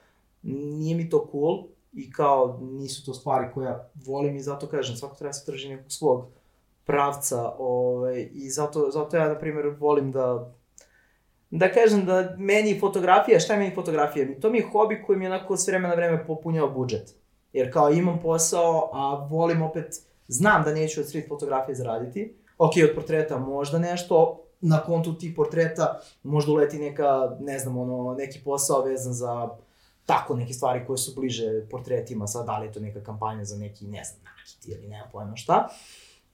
[0.43, 4.95] Nije mi to cool i kao nisu to stvari koje ja volim i zato kažem
[4.95, 6.25] svako treba se trži nekog svog
[6.91, 10.53] pravca ovaj, i zato, zato ja na primjer volim da
[11.51, 14.39] da kažem da meni fotografija, šta je meni fotografija?
[14.41, 17.15] To mi je hobi koji mi onako s vremena na vreme popunjao budžet.
[17.53, 19.95] Jer kao imam posao, a volim opet,
[20.27, 22.35] znam da neću od street fotografije zaraditi.
[22.57, 28.13] Ok, od portreta možda nešto, na kontu tih portreta možda uleti neka, ne znam, ono,
[28.13, 29.49] neki posao vezan za
[30.05, 33.57] tako neke stvari koje su bliže portretima, sad da li je to neka kampanja za
[33.57, 35.67] neki, ne znam, nakit ili nema pojma šta.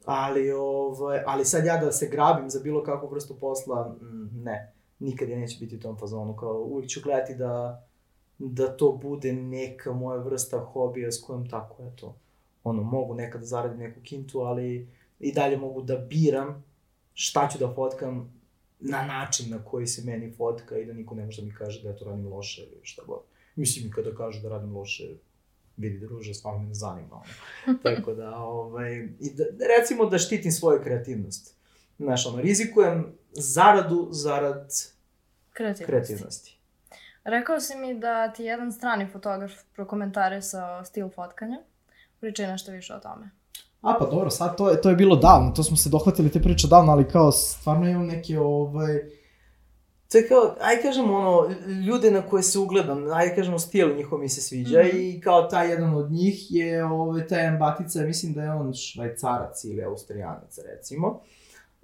[0.07, 4.73] Ali, ovaj, ali sad ja da se grabim za bilo kakvu vrstu posla, mm, ne
[4.99, 7.85] nikad ja neće biti u tom fazonu, kao uvijek ću gledati da,
[8.37, 12.15] da to bude neka moja vrsta hobija s kojom tako, eto,
[12.63, 14.87] ono, mogu nekad da zaradim neku kintu, ali
[15.19, 16.63] i dalje mogu da biram
[17.13, 18.33] šta ću da fotkam
[18.79, 21.83] na način na koji se meni fotka i da niko ne može da mi kaže
[21.83, 23.19] da ja to radim loše ili šta god.
[23.55, 25.15] Mislim, i kada kažu da radim loše,
[25.77, 27.15] vidi druže, stvarno me ne zanima.
[27.15, 27.77] Ono.
[27.83, 29.43] Tako da, ovaj, i da,
[29.79, 31.55] recimo da štitim svoju kreativnost.
[31.99, 34.73] Znaš, ono, rizikujem zaradu zarad
[35.53, 35.85] Kreativnosti.
[35.85, 36.57] kreativnosti.
[37.23, 41.57] Rekao si mi da ti jedan strani fotograf prokomentarisao stil fotkanja.
[42.19, 43.29] Pričaj nešto više o tome.
[43.81, 46.41] A pa dobro, sad to je, to je bilo davno, to smo se dohvatili te
[46.41, 49.16] priče davno, ali kao stvarno imam neke ovaj...
[50.11, 51.49] To je kao, aj kažem ono,
[51.87, 54.85] ljude na koje se ugledam, aj kažemo stil njihov mi se sviđa mm.
[54.85, 55.17] -hmm.
[55.17, 59.63] i kao taj jedan od njih je ovaj, taj Ambatica, mislim da je on švajcarac
[59.63, 61.21] ili austrijanac recimo.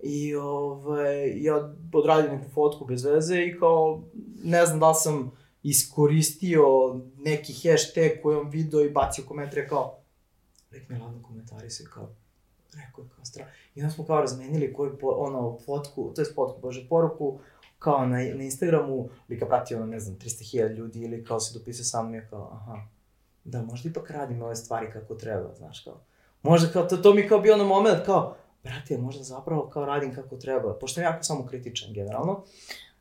[0.03, 4.03] I ovaj, ja odradim neku fotku bez veze i kao,
[4.43, 5.31] ne znam da li sam
[5.63, 6.65] iskoristio
[7.17, 9.97] neki hashtag koji on video i bacio komentare kao,
[10.71, 12.09] nek mi ladno komentarisuje kao,
[12.73, 13.45] rekao je kao stra...
[13.75, 17.39] I onda smo kao razmenili koju po, ono, fotku, to je fotku, bože, poruku,
[17.84, 21.84] kao na, na Instagramu, lika prati ono, ne znam, 300.000 ljudi ili kao se dopisao
[21.84, 22.78] sa mnom i kao, aha,
[23.43, 26.00] da, možda ipak radim ove stvari kako treba, znaš, kao,
[26.41, 30.15] možda kao, to, to mi kao bio ono moment, kao, brate, možda zapravo kao radim
[30.15, 32.43] kako treba, pošto sam jako samo kritičan generalno,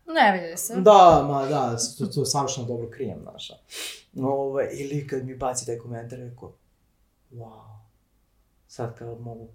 [0.06, 0.80] Ne vidi se.
[0.80, 3.50] Da, ma da, to, to savršeno dobro krijem, znaš.
[4.22, 6.52] Ove, ili kad mi baci taj komentar, rekao,
[7.32, 7.78] wow,
[8.68, 9.48] sad kao mogu,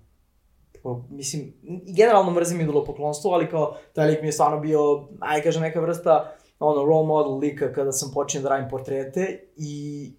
[1.10, 1.54] mislim,
[1.98, 5.80] generalno mrzim idolo poklonstvo, ali kao, taj lik mi je stvarno bio, aj kažem, neka
[5.80, 10.14] vrsta, ono, role model lika kada sam počinio da radim portrete i,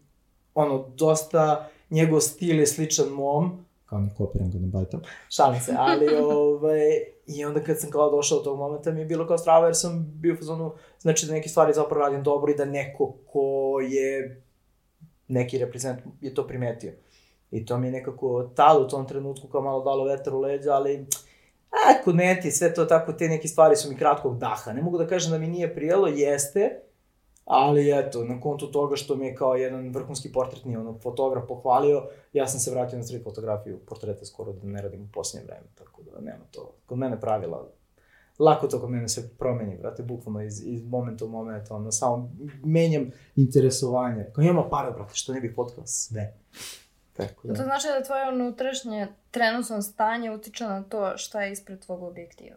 [0.54, 5.74] ono, dosta, njegov stil je sličan mom, kao ne kopiram ga, ne bajtam, šalim se,
[5.88, 6.80] ali, ovaj,
[7.26, 9.76] i onda kad sam kao došao do tog momenta mi je bilo kao strava jer
[9.76, 13.78] sam bio u fazonu, znači da neke stvari zapravo radim dobro i da neko ko
[13.88, 14.42] je
[15.28, 16.92] neki reprezent je to primetio.
[17.50, 20.72] I to mi je nekako tada u tom trenutku kao malo dalo vetar u leđa,
[20.72, 21.06] ali
[21.70, 24.72] a, kod mene ti sve to tako, te neke stvari su mi kratkog daha.
[24.72, 26.80] Ne mogu da kažem da mi nije prijelo, jeste,
[27.44, 32.02] ali eto, na kontu toga što mi je kao jedan vrhunski portretni ono, fotograf pohvalio,
[32.32, 35.66] ja sam se vratio na street fotografiju, portrete skoro da ne radim u posljednje vreme,
[35.74, 36.74] tako da nema to.
[36.86, 37.68] Kod mene pravila,
[38.38, 42.30] lako to kod mene se promeni, brate, bukvalno iz, iz momenta u moment, ono, samo
[42.64, 44.26] menjam interesovanje.
[44.32, 46.34] Kao imamo para, brate, što ne bih fotkao sve.
[47.18, 47.62] Tako To da.
[47.62, 52.56] znači da tvoje unutrašnje trenutno stanje utiče na to šta je ispred tvog objektiva.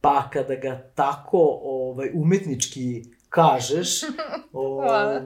[0.00, 4.00] Pa kada ga tako ovaj, umetnički kažeš,
[4.52, 5.20] ovaj,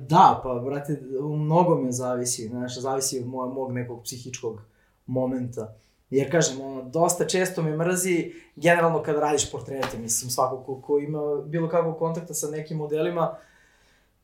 [0.00, 4.62] da, pa, brate, u mnogome zavisi, znaš, zavisi od moj, mog nekog psihičkog
[5.06, 5.74] momenta.
[6.10, 10.98] Jer, kažem, ono, dosta često me mrzi, generalno kada radiš portrete, mislim, svako ko, ko
[10.98, 13.36] ima bilo kakvog kontakta sa nekim modelima,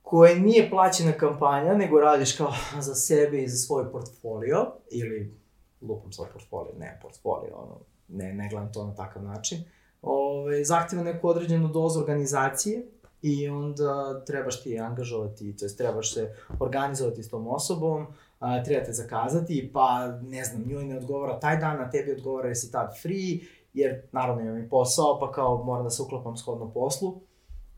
[0.06, 2.52] koje nije plaćena kampanja, nego radiš kao
[2.86, 5.40] za sebe i za svoj portfolio, ili
[5.80, 9.58] lupam svoj portfolio, ne portfolio, ono, ne, ne gledam to na takav način,
[10.02, 12.86] ove, zahteva neku određenu dozu organizacije
[13.22, 18.06] i onda trebaš ti angažovati, to jest trebaš se organizovati s tom osobom,
[18.38, 22.56] a, trebate zakazati, pa ne znam, njoj ne odgovara taj dan, a tebi odgovara jer
[22.56, 23.38] si tad free,
[23.74, 27.20] jer naravno imam i posao, pa kao moram da se uklapam shodno poslu.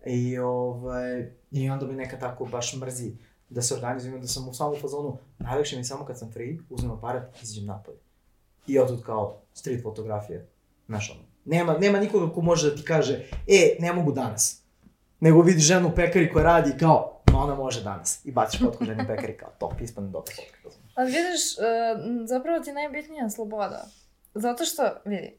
[0.07, 3.13] I, ovaj, I onda me neka tako baš mrzi
[3.49, 6.91] da se organizujem, onda sam u samom fazonu, najlakše mi samo kad sam free, uzmem
[6.91, 7.99] aparat, izađem napolje.
[8.67, 10.49] I otud kao street fotografije,
[10.87, 11.21] znaš ono.
[11.45, 14.63] Nema, nema nikoga ko može da ti kaže, e, ne mogu danas.
[15.21, 18.21] Nego vidi ženu u pekari koja radi i kao, ma ona može danas.
[18.25, 20.79] I baciš fotku žene u pekari kao, top, ispane dobra fotka.
[20.95, 21.63] Ali vidiš, e,
[22.27, 23.87] zapravo ti najbitnija sloboda.
[24.35, 25.39] Zato što, vidi,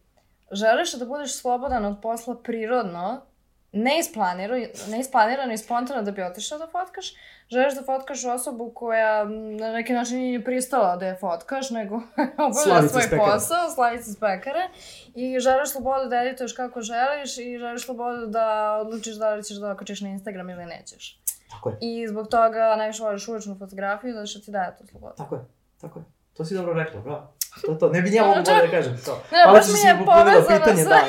[0.51, 3.21] želiš da budeš slobodan od posla prirodno,
[3.71, 7.13] neisplanirano, neisplanirano i spontano da bi otišao da fotkaš,
[7.49, 9.23] želiš da fotkaš osobu koja
[9.59, 11.95] na neki način nije pristala da je fotkaš, nego
[12.47, 13.31] obavlja svoj iz pekare.
[13.31, 14.69] posao, slavica iz pekare,
[15.15, 19.57] i želiš slobodu da edituješ kako želiš i želiš slobodu da odlučiš da li ćeš
[19.57, 21.19] da okačiš na Instagram ili nećeš.
[21.51, 25.13] Tako je, I zbog toga najviše voliš uličnu fotografiju, zato što ti daje tu slobodu.
[25.17, 25.41] tako je,
[25.81, 26.05] tako je.
[26.33, 27.33] To si dobro rekla, bravo.
[27.65, 29.23] To to, ne bi njemu mogu da kažem to.
[29.31, 30.83] Ne, Hvala baš mi je povezano sve.
[30.83, 30.99] da, da.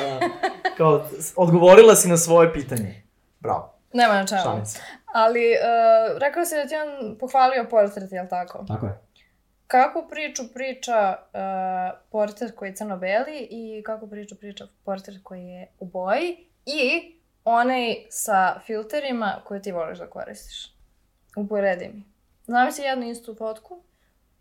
[0.81, 3.03] Kao, odgovorila si na svoje pitanje.
[3.39, 4.41] Bravo, Nema na čemu.
[4.41, 4.79] šalim se.
[5.13, 8.65] Ali, uh, rekao si da ti on pohvalio portret, jel tako?
[8.67, 8.99] Tako je.
[9.67, 15.67] Kako priču priča uh, portret koji je crno-beli i kako priču priča portret koji je
[15.79, 20.75] u boji i onaj sa filterima koje ti voliš da koristiš?
[21.37, 22.03] Uporedi mi.
[22.45, 23.83] Znam si jednu istu fotku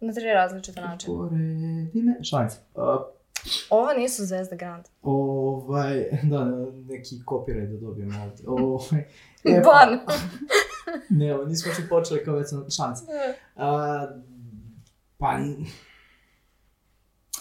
[0.00, 1.16] na tri različite načina.
[1.16, 2.24] Poredi me.
[2.24, 2.58] Šalim se.
[2.74, 2.84] Uh,
[3.70, 4.84] Ovo nisu Zvezda Grand.
[5.02, 6.44] Ovaj, da,
[6.88, 8.44] neki copyright da dobijem ovdje.
[8.48, 9.00] Ovaj,
[9.58, 9.98] e, pa, Ban!
[11.18, 13.04] ne, ovo, nismo i počeli kao već sam šalim se.
[13.56, 14.06] A,
[15.20, 15.38] Pa,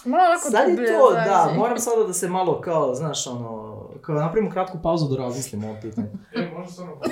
[0.04, 1.58] Malo onako Sad je to, da, zađi.
[1.58, 5.70] moram sada da se malo kao, znaš, ono, kao napravimo kratku pauzu da razmislimo o
[5.70, 6.08] ovom pitanju.
[6.34, 7.00] E, može samo...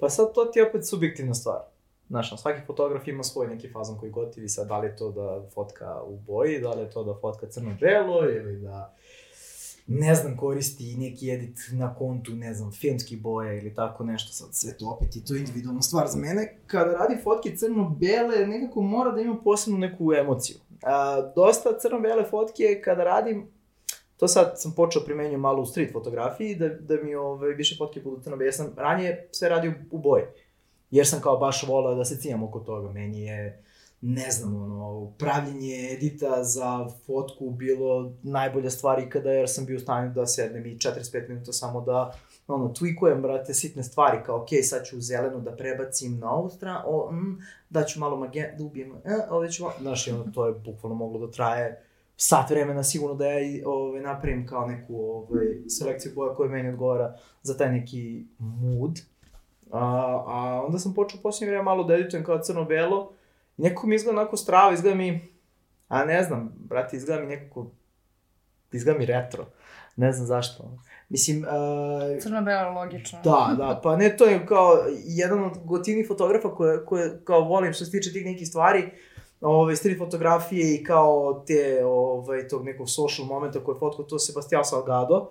[0.00, 1.58] Pa sad to ti je opet subjektivna stvar.
[2.12, 5.48] Znaš, svaki fotograf ima svoj neki fazon koji gotivi, sad da li je to da
[5.54, 8.94] fotka u boji, da li je to da fotka crno-belo ili da
[9.86, 14.48] ne znam, koristi neki edit na kontu, ne znam, filmski boje ili tako nešto, sad
[14.52, 16.58] sve to opet i to je individualna stvar za mene.
[16.66, 20.56] Kada radi fotke crno-bele, nekako mora da ima posebnu neku emociju.
[20.82, 23.46] A, dosta crno-bele fotke kada radim,
[24.16, 28.00] to sad sam počeo primenjujem malo u street fotografiji, da, da mi ove, više fotke
[28.00, 28.48] budu crno-bele.
[28.48, 30.24] Ja sam ranije sve radio u boji,
[30.92, 32.92] jer sam kao baš volao da se cijam oko toga.
[32.92, 33.62] Meni je,
[34.00, 39.80] ne znam, ono, pravljenje edita za fotku bilo najbolja stvar ikada, jer sam bio u
[39.80, 42.14] stanju da sednem i 45 minuta samo da
[42.46, 46.80] ono, tweakujem, brate, sitne stvari, kao, ok, sad ću zeleno da prebacim na ovu stranu,
[46.86, 50.52] o, mm, da ću malo magen, da ubijem, e, ovdje ću znaš, ono, to je
[50.52, 51.82] bukvalno moglo da traje
[52.16, 57.16] sat vremena sigurno da ja ove, napravim kao neku ove, selekciju boja koja meni odgovara
[57.42, 59.00] za taj neki mood.
[59.72, 59.78] A,
[60.26, 63.12] a onda sam počeo posljednje vreme malo da editujem kao crno-belo,
[63.56, 65.20] i nekako mi izgleda onako strava, izgleda mi,
[65.88, 67.66] a ne znam, brate, izgleda mi nekako,
[68.72, 69.46] izgleda mi retro,
[69.96, 70.78] ne znam zašto.
[71.08, 73.18] Mislim, uh, Crno-belo, logično.
[73.24, 77.72] Da, da, pa ne, to je kao jedan od gotivnih fotografa koje, koje kao volim
[77.72, 78.90] što se tiče tih nekih stvari,
[79.40, 84.18] ove, street fotografije i kao te, ovaj, tog nekog social momenta koje je fotkao to
[84.18, 85.30] Sebastian Salgado.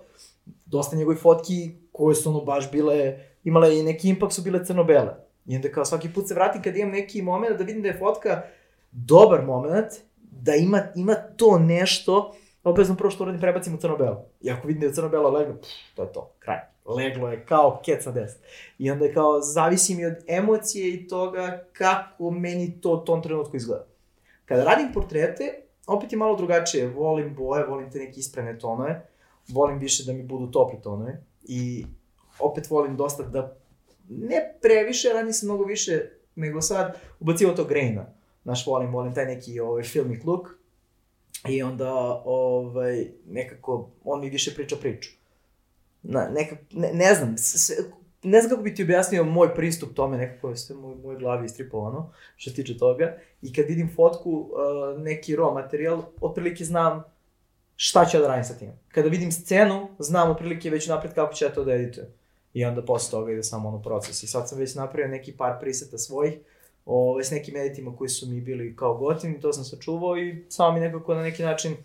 [0.66, 5.14] Dosta njegovih fotki koje su ono baš bile, imale i neki impact su bile crno-bele.
[5.46, 7.98] I onda kao svaki put se vratim kad imam neki moment da vidim da je
[7.98, 8.42] fotka
[8.90, 9.88] dobar moment,
[10.20, 14.24] da ima, ima to nešto, obavezno prvo što uradim prebacim u crno-belo.
[14.40, 16.58] I ako vidim da je crno-belo leglo, pff, to je to, kraj.
[16.84, 18.42] Leglo je kao kec na deset.
[18.78, 23.22] I onda je kao, zavisi mi od emocije i toga kako meni to u tom
[23.22, 23.86] trenutku izgleda.
[24.44, 26.88] Kada radim portrete, opet je malo drugačije.
[26.88, 29.06] Volim boje, volim te neke isprene tonove,
[29.48, 31.84] volim više da mi budu topli tonovi i
[32.38, 33.56] opet volim dosta da
[34.08, 38.06] ne previše, ranije sam mnogo više nego sad ubacivo to grejna.
[38.42, 40.48] Znaš, volim, volim taj neki ovaj, filmic look
[41.48, 41.92] i onda
[42.24, 45.10] ovaj, nekako on mi više priča priču.
[46.02, 47.70] Na, nekak, ne, ne znam, s, s,
[48.22, 51.46] ne znam kako bi ti objasnio moj pristup tome, nekako je sve moj, mojoj glavi
[51.46, 53.18] istripovano, što se tiče toga.
[53.42, 57.02] I kad vidim fotku, uh, neki raw materijal, otprilike znam
[57.84, 58.72] šta ću ja da radim sa tim.
[58.88, 62.08] Kada vidim scenu, znam otprilike već napred kako ću ja to da editujem.
[62.54, 64.22] I onda posle toga ide samo ono proces.
[64.22, 66.34] I sad sam već napravio neki par preseta svojih,
[66.86, 70.72] ove, s nekim editima koji su mi bili kao gotivni, to sam sačuvao i samo
[70.72, 71.76] mi nekako na neki način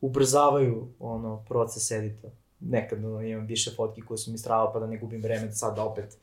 [0.00, 2.28] ubrzavaju ono proces edita.
[2.60, 5.52] Nekad ono, imam više fotki koje su mi strava pa da ne gubim vreme da
[5.52, 6.16] sad opet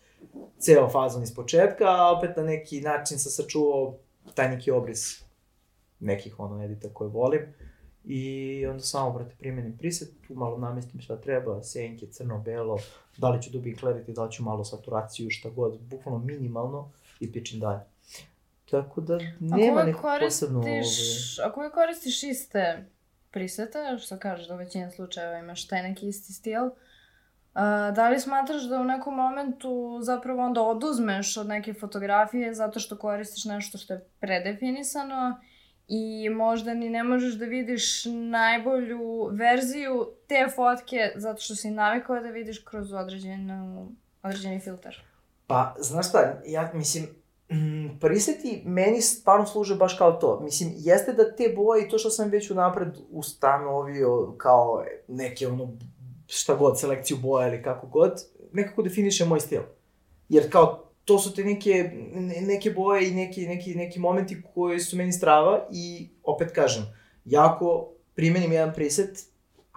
[0.60, 3.96] ceo fazon iz početka, a opet na neki način sam sačuvao
[4.34, 5.24] taj neki obris
[6.00, 7.42] nekih ono edita koje volim.
[8.10, 12.80] I onda samo, brate, primenim preset, tu malo namestim šta treba, senke, crno, belo,
[13.18, 17.32] da li ću dubi clarity, da li ću malo saturaciju, šta god, bukvalno minimalno i
[17.32, 17.80] pičim dalje.
[18.72, 20.60] Tako da nema neko posebno...
[20.60, 20.82] Ove...
[21.46, 22.86] ako uvijek koristiš iste
[23.32, 26.74] prisete, što kažeš da u većini slučajeva imaš taj neki isti stil, uh,
[27.96, 32.98] da li smatraš da u nekom momentu zapravo onda oduzmeš od neke fotografije zato što
[32.98, 35.40] koristiš nešto što je predefinisano
[35.88, 42.20] i možda ni ne možeš da vidiš najbolju verziju te fotke zato što si navikao
[42.20, 43.92] da vidiš kroz određenu,
[44.24, 45.04] određeni filter?
[45.48, 47.08] Pa, znaš šta, ja mislim,
[47.52, 50.40] mm, preseti meni stvarno služe baš kao to.
[50.44, 55.74] Mislim, jeste da te boje i to što sam već unapred ustanovio kao neke ono,
[56.28, 59.62] šta god, selekciju boja ili kako god, nekako definiše moj stil.
[60.30, 64.80] Jer kao, to su te neke, ne- neke boje i neki, neki, neki momenti koji
[64.80, 66.84] su meni strava i opet kažem,
[67.26, 69.20] jako primenim jedan preset,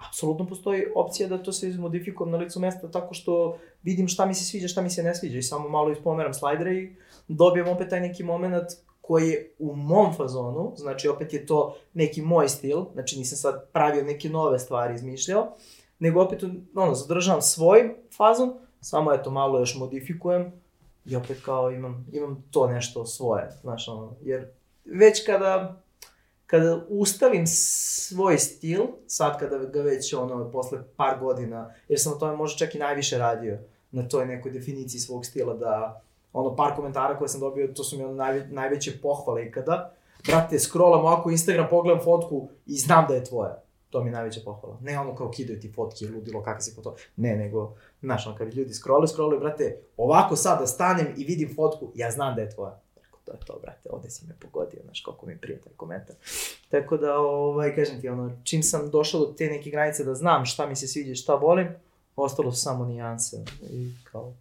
[0.07, 4.33] apsolutno postoji opcija da to se izmodifikujem na licu mesta tako što vidim šta mi
[4.33, 6.89] se sviđa, šta mi se ne sviđa i samo malo ispomeram slajdere i
[7.27, 8.67] dobijem opet taj neki moment
[9.01, 13.71] koji je u mom fazonu, znači opet je to neki moj stil, znači nisam sad
[13.71, 15.53] pravio neke nove stvari izmišljao,
[15.99, 16.43] nego opet
[16.75, 20.60] ono, zadržavam svoj fazon, samo eto malo još modifikujem
[21.05, 24.47] i opet kao imam, imam to nešto svoje, znaš ono, jer
[24.85, 25.81] već kada
[26.51, 32.19] kada ustavim svoj stil, sad kada ga već ono, posle par godina, jer sam na
[32.19, 33.57] tome možda čak i najviše radio,
[33.91, 36.01] na toj nekoj definiciji svog stila, da
[36.33, 39.93] ono, par komentara koje sam dobio, to su mi ono najve, najveće pohvale ikada.
[40.27, 43.61] Brate, scrollam ovako Instagram, pogledam fotku i znam da je tvoja.
[43.91, 44.77] To mi je najveća pohvala.
[44.81, 46.95] Ne ono kao kidaju ti fotke, ludilo, kakve si foto.
[47.15, 51.55] Ne, nego, znaš, ono, kad ljudi scrolluju, scrolluju, brate, ovako sad da stanem i vidim
[51.55, 52.79] fotku, ja znam da je tvoja.
[52.95, 56.15] Rekao, to je to, brate, ovde si me pogodio, znaš, koliko mi prije taj komentar.
[56.69, 60.45] Tako da, ovaj, kažem ti, ono, čim sam došao do te neke granice da znam
[60.45, 61.67] šta mi se sviđa šta volim,
[62.15, 64.33] ostalo su samo nijanse i kao,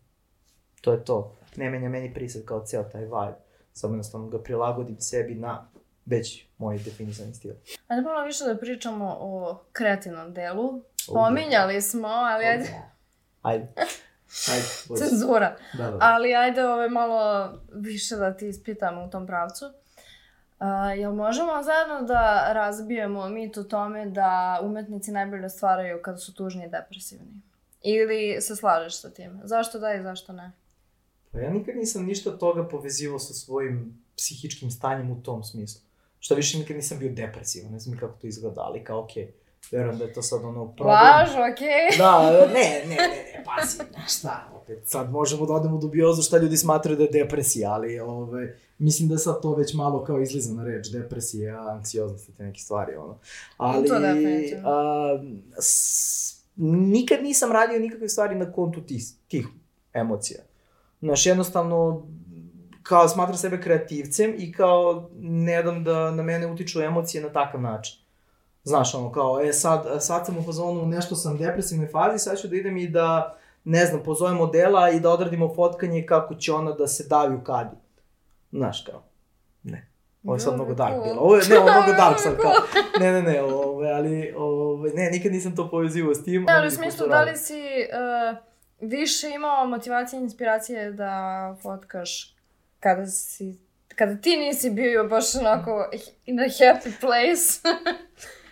[0.81, 1.37] to je to.
[1.57, 3.37] Ne menja meni prisad kao ceo taj vibe,
[3.73, 5.69] samo jednostavno ga prilagodim sebi na
[6.11, 7.53] već moj definisani stil.
[7.89, 10.83] Ajde malo više da pričamo o kreativnom delu.
[11.07, 12.75] Pominjali smo, ali ajde,
[13.43, 13.67] Ajde.
[14.53, 15.05] Ajde, vozi.
[15.05, 15.57] cenzura.
[15.79, 15.99] Da, da.
[16.01, 19.65] Ali ajde ove malo više da ti ispitamo u tom pravcu.
[19.67, 26.35] Uh, jel možemo zajedno da razbijemo mit o tome da umetnici najbolje stvaraju kada su
[26.35, 27.41] tužni i depresivni?
[27.83, 29.41] Ili se slažeš sa tim?
[29.45, 30.53] Zašto da i zašto ne?
[31.33, 35.90] Pa ja nikad nisam ništa toga povezivao sa svojim psihičkim stanjem u tom smislu.
[36.21, 39.31] Što više nikad nisam bio depresivan, ne znam kako to izgleda, ali kao okej, okay,
[39.73, 40.97] verujem da je to sad ono problem.
[40.97, 41.99] Laž, okej.
[41.99, 46.23] Da, ne, ne, ne, ne, pazi, znaš šta, opet sad možemo da odemo u dubiozu
[46.23, 50.05] šta ljudi smatraju da je depresija, ali ove, mislim da je sad to već malo
[50.05, 53.19] kao izlizana reč, depresija, anksioznost i te neke stvari, ono.
[53.57, 54.69] Ali, To definitivno.
[54.69, 55.23] a,
[55.61, 59.47] s, nikad nisam radio nikakve stvari na kontu tih, tih
[59.93, 60.41] emocija.
[61.03, 62.07] Znaš, jednostavno,
[62.91, 67.61] kao smatram sebe kreativcem i kao ne dam da na mene utiču emocije na takav
[67.61, 68.01] način.
[68.65, 72.41] Znaš, ono, kao, e, sad, sad sam u fazonu, nešto sam u depresivnoj fazi, sad
[72.41, 76.53] ću da idem i da, ne znam, pozovem modela i da odradimo fotkanje kako će
[76.53, 77.77] ona da se davi u kadi.
[78.53, 79.03] Znaš, kao,
[79.63, 79.89] ne.
[80.25, 81.21] Ovo je sad mnogo dark bilo.
[81.21, 82.53] Ovo je, ne, ovo je mnogo dark sad, kao,
[83.01, 86.43] ne, ne, ne, ove, ali, ove, ne, nikad nisam to povezivao s tim.
[86.43, 88.39] Ne, ali u smislu da li si uh,
[88.81, 92.40] više imao motivacije i inspiracije da fotkaš
[92.81, 93.59] kada si
[93.89, 95.89] kada ti nisi bio baš onako
[96.27, 97.69] in a happy place.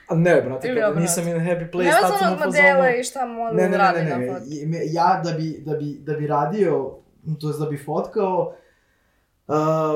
[0.09, 1.01] A ne, brate, kada obratno.
[1.01, 2.63] nisam in a happy place, Nema tad sam u onog fazonu...
[2.69, 4.55] modela i šta model Ne, ne, ne, radi ne, ne, fotki.
[4.55, 6.97] I- Ja da bi, da bi, da bi radio,
[7.41, 8.55] to jest da bi fotkao,
[9.49, 9.55] uh,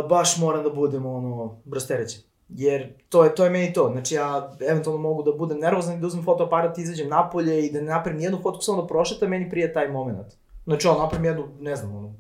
[0.09, 2.23] baš moram da budem ono, brasterećen.
[2.49, 3.89] Jer to je, to je meni to.
[3.93, 7.73] Znači ja eventualno mogu da budem nervozan i da uzmem fotoaparat i izađem napolje i
[7.73, 10.27] da ne napravim nijednu fotku, samo da prošetam, meni prije taj moment.
[10.65, 12.15] Znači ono, napravim jednu, ne znam, ono,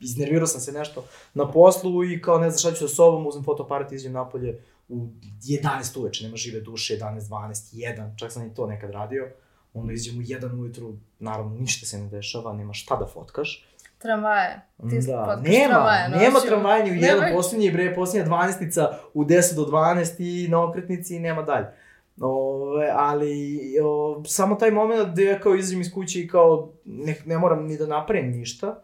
[0.00, 3.44] iznervirao sam se nešto na poslu i kao ne znam šta ću sa sobom, uzmem
[3.44, 5.06] fotoaparat i izađem napolje u
[5.42, 9.28] 11 uveče, nema žive duše, 11, 12, 1, čak sam i to nekad radio.
[9.74, 13.66] Ono, izađem u 1 ujutru, naravno ništa se ne dešava, nema šta da fotkaš.
[13.98, 14.60] Tramvaje.
[14.90, 16.48] Ti Da, nema, tramvaje, nema nosio.
[16.48, 20.14] tramvaja ni u jedan, Nema- posljednji bre, posljednja dvanestnica u 10 do 12
[20.44, 21.66] i na okretnici i nema dalje.
[22.20, 27.16] Ove, ali o, samo taj moment gde ja kao izađem iz kuće i kao ne,
[27.26, 28.82] ne moram ni da napravim ništa,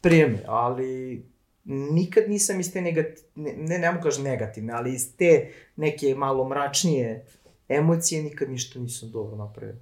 [0.00, 1.22] prije me, ali
[1.64, 6.48] nikad nisam iz te negati, ne, ne, mogu kažem negativne, ali iz te neke malo
[6.48, 7.26] mračnije
[7.68, 9.76] emocije nikad ništa nisam dobro napravio.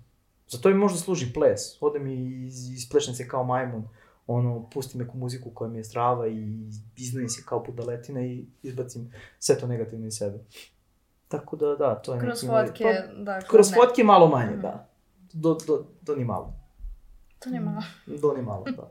[0.49, 1.61] Zato mi možda služi ples.
[1.81, 3.89] Odem iz, isplešem se kao majmun,
[4.27, 9.13] ono, pustim neku muziku koja mi je strava i iznojim se kao budaletina i izbacim
[9.39, 10.39] sve to negativno iz sebe.
[11.37, 13.41] Tako da, da, to je Kroz neki moj- fotke, pa, da.
[13.41, 13.77] kroz ne.
[13.77, 14.61] fotke malo manje, Mhm.
[14.61, 14.89] da.
[15.33, 16.53] Do, do, do ni malo.
[17.39, 17.83] To nema.
[18.07, 18.91] Do ni malo, da.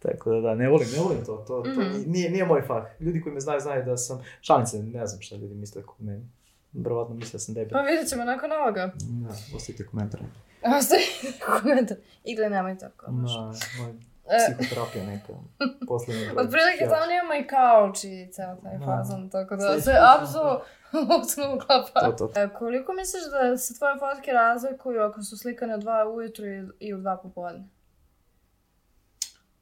[0.00, 2.02] Tako da, da, ne volim, ne volim to, to, to Mhm.
[2.06, 2.84] nije, nije moj fah.
[3.00, 6.00] Ljudi koji me znaju, znaju da sam, šalim se, ne znam šta ljudi misle kod
[6.00, 6.28] meni.
[6.74, 7.72] Verovatno misle da sam debil.
[7.72, 8.92] Pa vidjet ćemo nakon ovoga.
[8.96, 10.20] Da, ostavite komentar.
[10.78, 11.02] Ostavi
[11.52, 11.96] komentar.
[12.24, 13.06] Igle, nemoj tako.
[13.06, 13.92] Na, moj
[14.38, 15.32] psihoterapija neka.
[16.36, 16.90] Otprilike Ja.
[16.90, 18.84] tamo imamo i kauč i ceo taj Da.
[18.86, 20.64] fazon, tako da se apsolutno
[21.56, 22.00] uklapa.
[22.00, 22.40] To, to.
[22.40, 26.68] E, koliko misliš da se tvoje fotke razlikuju ako su slikane u dva ujutru i,
[26.80, 27.64] i u dva popodne?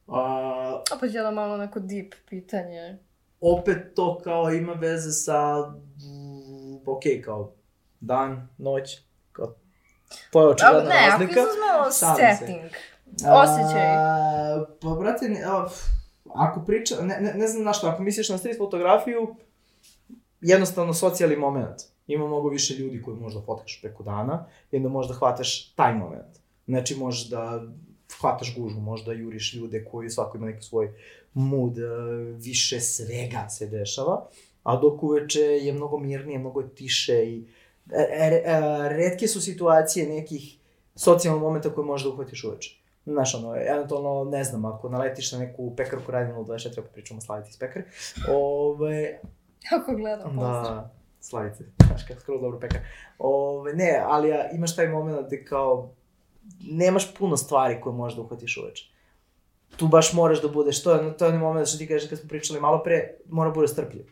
[0.07, 2.97] A, Opet jedno malo neko deep pitanje.
[3.41, 5.57] opet to kao ima veze sa,
[6.85, 7.51] ok, kao
[7.99, 8.99] dan, noć,
[9.31, 9.55] kao,
[10.31, 11.39] to je očigledna ne, ako razlika.
[11.39, 12.69] izuzmemo Šalim se.
[13.25, 13.95] Osjećaj.
[13.95, 15.67] A, pa, brate, ne, a,
[16.33, 19.35] ako priča, ne, ne, ne znam na što, ako misliš na street fotografiju,
[20.41, 21.81] jednostavno socijalni moment.
[22.07, 26.39] Ima mnogo više ljudi koji možda fotkaš preko dana i onda možda hvataš taj moment.
[26.67, 27.61] Znači možeš da
[28.19, 30.93] hvataš gužu, možda juriš ljude koji svako ima neki svoj
[31.33, 31.83] mood, e,
[32.37, 34.27] više svega se dešava,
[34.63, 37.45] a dok uveče je mnogo mirnije, mnogo tiše i
[37.91, 38.41] e, e,
[38.89, 40.57] redke su situacije nekih
[40.95, 42.78] socijalnog momenta koje možeš da uhvatiš uveče.
[43.11, 47.17] Znaš, ono, eventualno, ne znam, ako naletiš na neku pekaru koja radi 024, ako pričamo
[47.17, 47.85] o Slavici iz pekare,
[48.31, 49.19] ove,
[49.71, 50.63] Ako gledam pozdrav.
[50.63, 50.89] Da,
[51.19, 52.77] Slavice, znaš kako skoro dobro peka.
[53.19, 55.93] Ove, ne, ali ja, imaš taj moment gde kao
[56.61, 58.85] nemaš puno stvari koje možeš da uhvatiš uveče.
[59.77, 62.19] Tu baš moraš da budeš, to je, to je onaj moment što ti kažeš kad
[62.19, 64.05] smo pričali malo pre, mora bude strpljiv.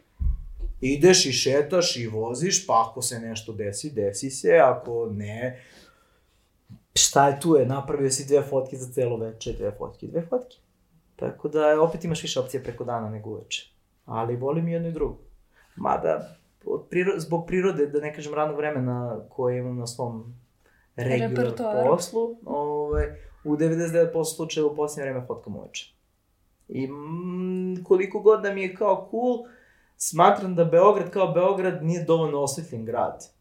[0.81, 5.59] Ideš i šetaš i voziš, pa ako se nešto desi, desi se, ako ne,
[6.97, 10.57] šta je tu je, napravio si dve fotke za celo veče, dve fotke, dve fotke.
[11.15, 13.71] Tako da opet imaš više opcije preko dana nego uveče.
[14.05, 15.17] Ali volim i jedno i drugo.
[15.75, 20.35] Mada, od priro, zbog prirode, da ne kažem radnog vremena koje imam na svom
[20.95, 21.53] regular
[21.85, 23.05] poslu, ovaj,
[23.43, 25.93] u 99% slučajeva u posljednje vreme fotkam uveče.
[26.67, 29.45] I mm, koliko god da mi je kao cool,
[29.97, 33.36] smatram da Beograd kao Beograd nije dovoljno osvetljen grad.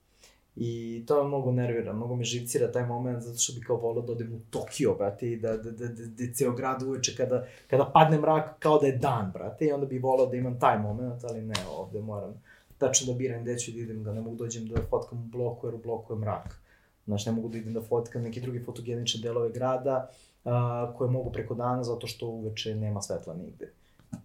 [0.56, 4.02] I to me mnogo nervira, mnogo me živcira taj moment, zato što bi kao volao
[4.02, 7.46] da odem u Tokio, brate, i da, da, da, da, da ceo grad uveče kada,
[7.70, 10.78] kada padne mrak kao da je dan, brate, i onda bi volao da imam taj
[10.78, 12.34] moment, ali ne, ovde moram
[12.78, 15.66] tačno da biram gde ću da idem, da ne mogu dođem da fotkam u bloku,
[15.66, 16.60] jer u bloku je mrak.
[17.04, 20.10] Znaš, ne mogu da idem da fotkam neke druge fotogenične delove grada,
[20.44, 23.72] a, koje mogu preko dana, zato što uveče nema svetla nigde.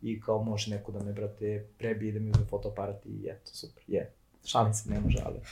[0.02, 3.84] I kao može neko da me, brate, prebije da mi uzme fotoaparat i eto, super,
[3.88, 4.12] je.
[4.46, 5.40] Šalim se, ne može, ali...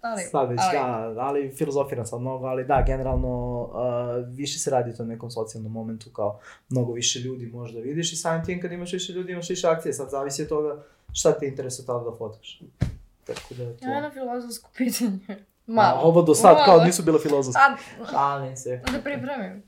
[0.00, 4.70] Ali, Sad već, ali- da, ali filozofiram sam mnogo, ali da, generalno uh, više se
[4.70, 8.60] radi o tom nekom socijalnom momentu, kao mnogo više ljudi možda vidiš i samim tim
[8.60, 10.82] kad imaš više ljudi imaš više akcije, sad zavisi od toga
[11.12, 12.60] šta te interesuje tada da fotkaš.
[13.26, 13.86] Tako da je to.
[13.86, 15.18] Ja jedno filozofsko pitanje.
[15.28, 15.34] A,
[15.66, 16.00] Malo.
[16.02, 16.84] ovo do sad kao Malo.
[16.84, 17.60] nisu bila filozofske.
[17.62, 17.76] A,
[18.10, 18.76] Šalim se.
[18.92, 19.62] da pripremim.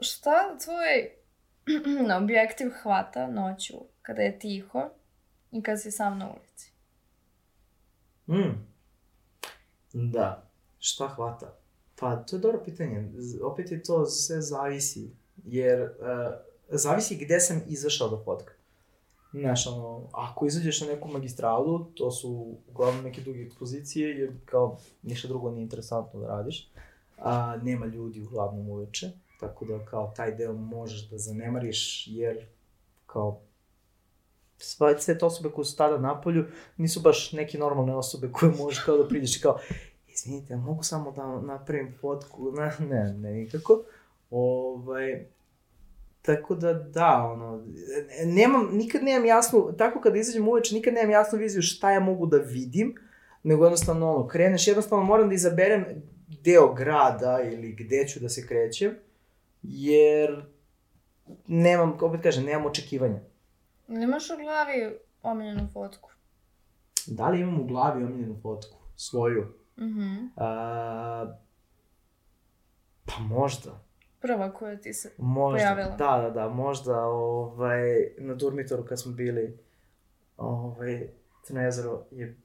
[0.00, 1.10] Šta tvoj
[2.22, 4.88] objektiv hvata noću kada je tiho
[5.50, 6.71] i kad si sam na ulici?
[8.28, 8.66] Mm.
[9.92, 10.42] Da.
[10.78, 11.54] Šta hvata?
[12.00, 13.12] Pa, to je dobro pitanje.
[13.42, 15.10] Opet je to sve zavisi.
[15.44, 15.88] Jer, uh,
[16.68, 18.54] zavisi gde sam izašao da fotkam.
[19.32, 24.78] Znaš, ono, ako izađeš na neku magistralu, to su uglavnom neke druge ekspozicije, jer kao
[25.02, 26.70] ništa drugo nije interesantno da radiš.
[27.18, 29.10] A, nema ljudi uglavnom uveče,
[29.40, 32.46] tako da kao taj deo možeš da zanemariš, jer
[33.06, 33.40] kao
[34.64, 36.44] sve te osobe koje su tada na polju
[36.76, 39.58] nisu baš neke normalne osobe koje možeš kao da priđeš i kao
[40.08, 42.52] izvinite, mogu samo da napravim fotku?
[42.56, 43.82] Ne, ne, ne nikako.
[44.30, 45.24] Ovaj,
[46.22, 47.64] tako da da, ono,
[48.24, 52.26] nemam, nikad nemam jasnu, tako kada izađem uveče, nikad nemam jasnu viziju šta ja mogu
[52.26, 52.94] da vidim,
[53.42, 55.84] nego jednostavno ono, kreneš, jednostavno moram da izaberem
[56.44, 58.94] deo grada ili gde ću da se krećem,
[59.62, 60.44] jer
[61.46, 63.20] nemam, opet kažem, nemam očekivanja.
[63.88, 66.10] Imaš u glavi omiljenu fotku?
[67.06, 68.76] Da li imam u glavi omiljenu fotku?
[68.96, 69.46] Svoju?
[69.78, 70.26] Mhm.
[70.36, 71.36] A,
[73.04, 73.80] pa možda.
[74.20, 75.12] Prva koja ti se...
[75.18, 75.58] Možda.
[75.58, 75.96] Pojavila.
[75.96, 77.82] Da, da, da, možda ovaj,
[78.18, 79.58] na Durmitoru kad smo bili
[80.36, 81.08] ovaj,
[81.48, 82.36] jezero je,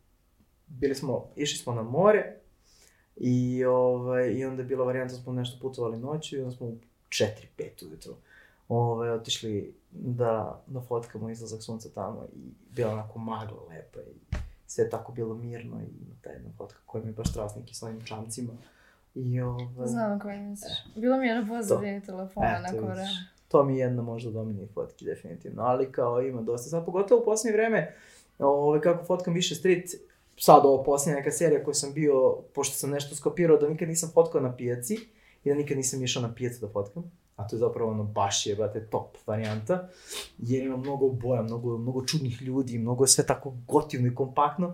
[0.67, 2.35] bili smo, išli smo na more
[3.15, 6.67] i, ovaj, i onda je bila varijanta da smo nešto putovali noću i onda smo
[6.67, 6.77] u
[7.09, 8.13] 4-5 ujutro
[8.69, 14.35] ovaj, otišli da, da fotkamo izlazak sunca tamo i bila onako magla lepa i
[14.67, 17.61] sve je tako bilo mirno i ima ta jedna fotka koja mi je baš strasna
[17.61, 18.53] neki s ovim čamcima.
[19.15, 20.73] I ovaj, Znam na koji misliš.
[20.95, 22.93] Bilo mi je na pozadini telefona Eto, neko vidiš.
[22.93, 23.09] vreme.
[23.47, 25.63] To mi je jedna možda od omiljenih fotki, definitivno.
[25.63, 26.69] Ali kao ima dosta.
[26.69, 27.93] Sad pogotovo u posljednje vreme,
[28.39, 29.89] ove, kako fotkam više street,
[30.37, 34.09] sad ovo posljednja neka serija koju sam bio, pošto sam nešto skopirao, da nikad nisam
[34.13, 34.97] fotkao na pijaci
[35.43, 37.11] i da nikad nisam išao na pijacu da fotkam.
[37.37, 39.89] A to je zapravo ono baš je, brate, top varijanta.
[40.37, 44.73] Jer ima mnogo boja, mnogo, mnogo čudnih ljudi, mnogo sve tako gotivno i kompaktno.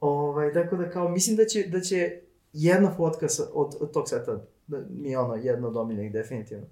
[0.00, 2.20] Ovaj, tako da kao, mislim da će, da će
[2.52, 6.66] jedna fotka sa, od, od tog seta da mi je ono jedna od omiljenih definitivno.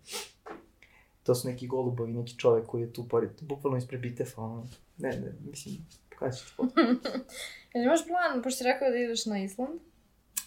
[1.22, 4.66] To su neki golubovi, neki čovek koji je tu pored, bukvalno ispred bitefa, ono,
[4.98, 5.74] ne, ne, mislim,
[6.10, 6.80] pokazat ću ti foto.
[7.74, 9.80] Jel imaš plan, pošto si rekao da ideš na Island,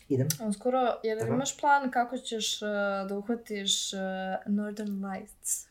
[0.10, 0.28] Idem.
[0.50, 1.28] uskoro, jel Aha.
[1.28, 2.70] imaš plan kako ćeš uh,
[3.10, 4.00] da uhvatiš uh,
[4.46, 5.68] Northern Lights?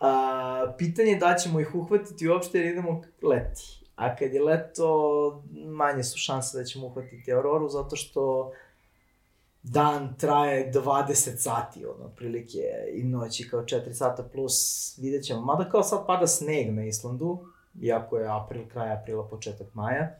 [0.00, 3.86] A, pitanje je da ćemo ih uhvatiti uopšte jer idemo leti.
[3.96, 8.52] A kad je leto, manje su šanse da ćemo uhvatiti Auroru, zato što
[9.62, 12.58] dan traje 20 sati, ono, prilike,
[12.92, 14.54] i noći kao 4 sata plus,
[14.98, 15.40] vidjet ćemo.
[15.40, 17.46] Mada kao sad pada sneg na Islandu,
[17.82, 20.18] iako je april, kraj aprila, početak maja,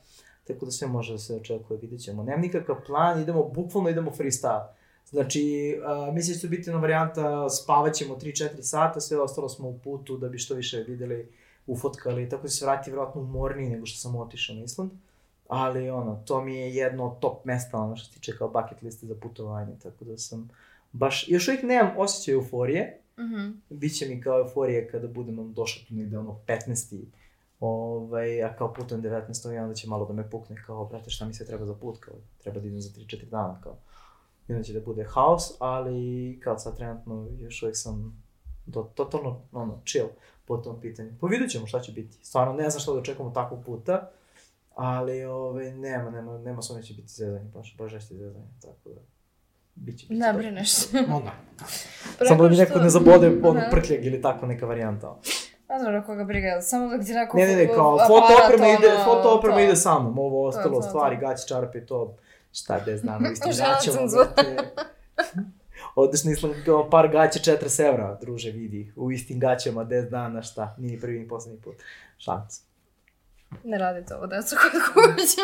[0.53, 2.23] tako da sve može da se očekuje, vidjet ćemo.
[2.23, 4.67] Nemam nikakav plan, idemo, bukvalno idemo freestyle.
[5.09, 5.75] Znači,
[6.07, 9.79] uh, mislim da će biti jedna varijanta, spavat ćemo 3-4 sata, sve ostalo smo u
[9.79, 11.31] putu da bi što više videli,
[11.67, 14.91] ufotkali, tako da se vrati vjerojatno umorniji nego što sam otišao na Island.
[15.47, 18.81] Ali ono, to mi je jedno od top mesta, ono što se tiče kao bucket
[18.81, 20.49] liste za putovanje, tako da sam
[20.91, 23.51] baš, još uvijek nemam osjećaj euforije, Mhm.
[23.69, 27.03] Biće mi kao euforija kada budemo došli tu negde ono 15.
[27.61, 29.53] Ovaj, a kao putujem 19.
[29.53, 31.99] i onda će malo da me pukne kao, brate, šta mi sve treba za put,
[31.99, 33.77] kao, treba da idem za 3-4 dana, kao.
[34.47, 38.23] I onda će da bude haos, ali kao sad trenutno još uvijek sam
[38.65, 40.09] do, totalno, ono, chill
[40.45, 41.11] po tom pitanju.
[41.21, 42.17] Pa vidjet ćemo šta će biti.
[42.25, 44.09] Stvarno, ne znam šta da očekujemo takvog puta,
[44.75, 49.01] ali ovaj, nema, nema, nema sumnje će biti zezanje, baš, baš žešće zezanje, tako da,
[49.75, 50.19] biće, biće.
[50.19, 50.97] Ne brineš se.
[50.97, 51.31] Onda.
[52.17, 53.69] Preko Samo da mi neko ne zabode ono Aha.
[53.71, 55.19] prkljag ili tako neka varijanta.
[55.71, 57.37] Ne znam na koga briga, samo da ti neko...
[57.37, 61.19] Ne, ne, ne, kao foto oprema ide, foto ide sa mnom, ovo ostalo to, stvari,
[61.19, 61.27] to.
[61.27, 62.17] gaće, čarape, to,
[62.53, 64.27] šta de znam, gaćama, cenzura.
[64.35, 64.69] brate.
[65.95, 66.55] Odeš na Island,
[66.91, 71.27] par gaća 40 evra, druže, vidi, u istim gaćama, 10 dana, šta, nije prvi ni
[71.27, 71.75] poslednji put,
[72.17, 72.61] šans.
[73.63, 75.41] Ne radite ovo, deco, kod kuće.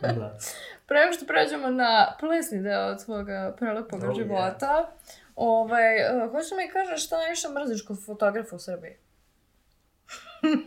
[0.00, 0.38] Da.
[0.86, 4.92] Pre nego što pređemo na plesni deo tvoga prelepog Oh, života,
[5.36, 8.96] ovaj, uh, hoćeš da mi kažeš šta najviše mrziš kod fotografa u Srbiji?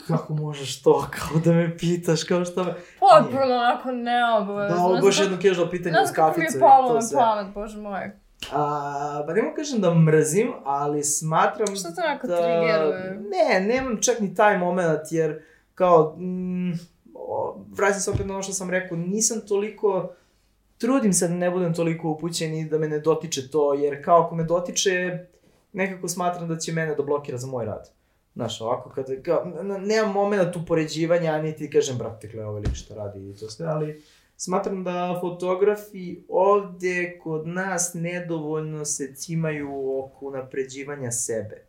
[0.07, 2.73] Kako možeš to, kao da me pitaš, kao šta me...
[2.99, 4.77] Potpuno onako neobavezno.
[4.77, 6.93] Da, ovo Ne baš jedno casual pitanje Ne uz znam kako mi je palo to
[6.93, 8.11] na pamet, bože moj.
[8.51, 12.35] A, pa ne mogu kažem da mrzim, ali smatram Šta te onako da...
[12.35, 13.19] triggeruje?
[13.29, 15.41] Ne, nemam čak ni taj moment, jer
[15.75, 16.71] kao, mm,
[17.71, 20.13] vraćam se opet na ono što sam rekao, nisam toliko,
[20.77, 24.21] trudim se da ne budem toliko upućen i da me ne dotiče to, jer kao
[24.21, 25.25] ako me dotiče,
[25.73, 27.89] nekako smatram da će mene da blokira za moj rad.
[28.35, 33.29] Znaš, ovako, kada, kao, nemam moment upoređivanja, niti kažem, brate, gle, ovaj lik šta radi
[33.29, 34.03] i to sve, ali
[34.37, 41.65] smatram da fotografi ovde kod nas nedovoljno se cimaju oko napređivanja sebe.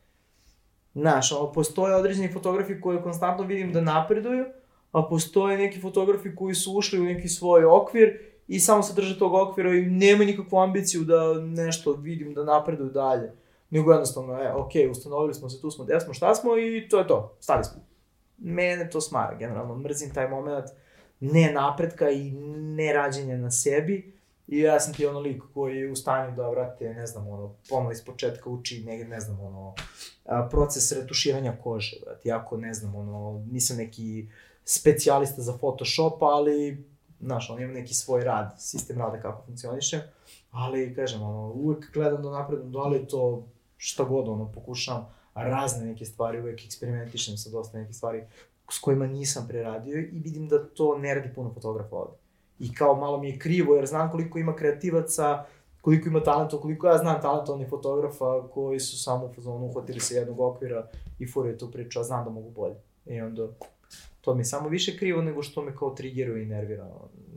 [0.94, 4.44] Znaš, ono, postoje određeni fotografi koje konstantno vidim da napreduju,
[4.92, 9.18] a postoje neki fotografi koji su ušli u neki svoj okvir i samo se drže
[9.18, 13.32] tog okvira i nemaju nikakvu ambiciju da nešto vidim da napreduju dalje.
[13.72, 16.98] Nego jednostavno, e, ok, ustanovili smo se, tu smo, gde smo, šta smo i to
[16.98, 17.80] je to, stali smo.
[18.38, 20.66] Mene to smara, generalno, mrzim taj moment
[21.20, 22.30] ne napretka i
[22.76, 24.12] ne rađenja na sebi.
[24.48, 27.54] I ja sam ti ono lik koji je u stanju da, vrate, ne znam, ono,
[27.68, 29.74] ponovo iz početka uči, ne, ne znam, ono,
[30.50, 34.28] proces retuširanja kože, vrate, jako, ne znam, ono, nisam neki
[34.64, 36.84] specijalista za Photoshop, ali,
[37.20, 40.00] znaš, on ima neki svoj rad, sistem rada kako funkcioniše,
[40.50, 43.46] ali, kažem, ono, uvek gledam da napredujem, da li je to
[43.84, 48.22] šta god, ono, pokušavam razne neke stvari, uvek eksperimentišem sa dosta nekih stvari
[48.70, 52.16] s kojima nisam preradio i vidim da to ne radi puno fotografa ovde.
[52.58, 55.44] I kao malo mi je krivo, jer znam koliko ima kreativaca,
[55.80, 60.14] koliko ima talenta, koliko ja znam talentovnih fotografa koji su samo u fazonu uhvatili se
[60.14, 60.86] jednog okvira
[61.18, 62.76] i furaju tu priču, a znam da mogu bolje.
[63.06, 63.48] I onda,
[64.20, 66.88] to mi je samo više krivo nego što me kao triggeruje i nervira.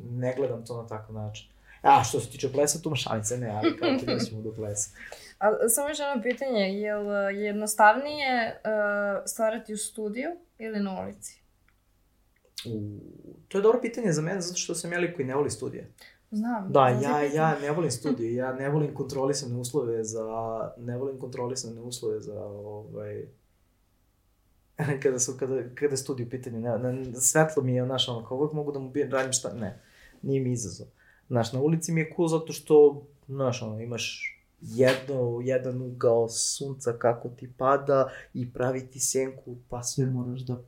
[0.10, 1.48] Ne gledam to na takav način.
[1.82, 4.90] A, što se tiče plesa, tu mašanice ne, ali kao ti nećemo do plesa.
[5.40, 11.42] A samo još jedno pitanje, je li jednostavnije uh, stvarati u studiju ili na ulici?
[12.66, 13.00] U,
[13.48, 15.92] to je dobro pitanje za mene, zato što sam ja lik koji ne voli studije.
[16.32, 16.72] Znam.
[16.72, 20.26] Da, ja, ja ne volim studije, ja ne volim kontrolisane uslove za,
[20.78, 23.26] ne volim kontrolisane uslove za, ovaj,
[25.04, 28.28] kada su, kada, kada je studij u pitanju, ne, ne, svetlo mi je, znaš, ono,
[28.28, 29.82] kao uvek mogu da mu bijem, radim šta, ne,
[30.22, 30.88] nije mi izazov.
[31.28, 36.94] Znaš, na ulici mi je cool zato što, znaš, ono, imaš jedno, jedan ugao sunca
[36.94, 40.62] kako ti pada i pravi ti senku, pa sve moraš da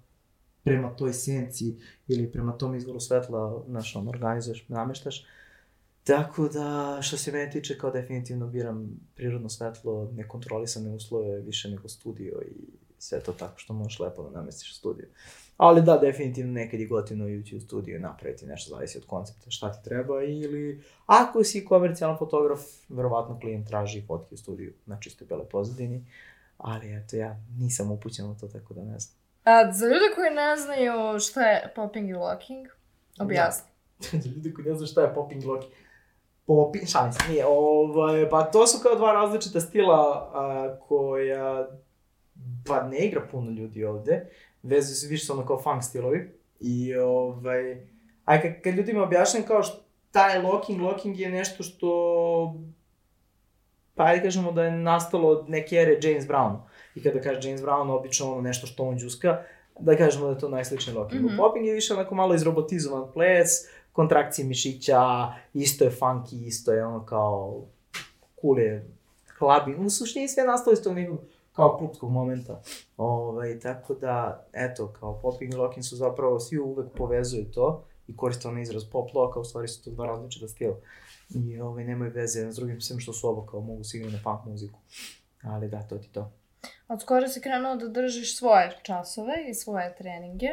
[0.63, 1.75] prema toj senci
[2.07, 5.25] ili prema tom izvoru svetla, znaš, ono, organizuješ, nameštaš.
[6.03, 11.87] Tako da, što se mene tiče, kao definitivno biram prirodno svetlo, nekontrolisane uslove, više nego
[11.87, 12.55] studio i
[12.99, 15.07] sve to tako što možeš lepo da namestiš u studiju.
[15.57, 19.51] Ali da, definitivno nekad je gotivno ići u studiju i napraviti nešto, zavisi od koncepta
[19.51, 24.99] šta ti treba ili ako si komercijalan fotograf, verovatno klijent traži fotke u studiju na
[24.99, 26.05] čistoj bele pozadini,
[26.57, 29.17] ali eto ja nisam upućen u to, tako da ne znam.
[29.43, 32.67] A za ljude koji ne znaju šta je popping i locking,
[33.19, 33.69] objasni.
[34.35, 35.73] ljudi koji ne znaju šta je popping locking.
[36.45, 41.67] Popping, šalim se, nije, ovaj, pa to su kao dva različita stila a, koja,
[42.67, 44.29] pa ne igra puno ljudi ovde,
[44.67, 46.31] vezuju se više ono kao funk stilovi.
[46.59, 47.87] I ovaj,
[48.25, 52.55] aj kad, kad ljudima objašnjam kao šta je locking, locking je nešto što,
[53.95, 56.57] pa ajde kažemo da je nastalo od neke ere James Brown.
[56.95, 59.43] I kada kaže James Brown, obično ono nešto što on džuska,
[59.79, 61.21] da kažemo da je to najsličniji locking.
[61.21, 61.27] Mm.
[61.27, 61.37] -hmm.
[61.37, 63.49] Popping je više onako malo izrobotizovan ples,
[63.93, 65.01] kontrakcije mišića,
[65.53, 67.61] isto je funky, isto je ono kao
[68.41, 68.87] cool je
[69.37, 69.75] hlabi.
[69.75, 71.19] U suštini sve nastalo iz tog nekog
[71.57, 72.61] kao klubskog momenta.
[72.97, 78.17] Ovaj, tako da, eto, kao popping i locking su zapravo, svi uvek povezuju to i
[78.17, 80.75] koriste onaj izraz pop lock, a u stvari su to dva različita stila.
[81.29, 84.23] I ovaj, nemaju veze jedan s drugim, sem što su oba kao mogu sigurno na
[84.23, 84.79] funk muziku.
[85.43, 86.31] Ali da, to ti to.
[86.87, 90.49] Od skoro si krenuo da držiš svoje časove i svoje treninge.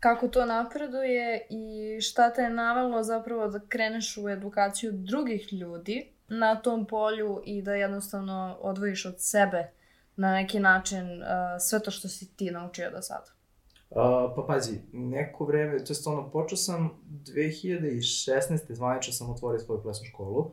[0.00, 6.12] Kako to napreduje i šta te je navelo zapravo da kreneš u edukaciju drugih ljudi
[6.28, 9.77] na tom polju i da jednostavno odvojiš od sebe
[10.18, 11.28] na neki način uh,
[11.60, 13.26] sve to što si ti naučio do sada?
[13.90, 13.96] Uh,
[14.36, 18.74] pa pazi, neko vreme, to je ono, počeo sam 2016.
[18.74, 20.50] zvanično sam otvorio svoju plesnu školu.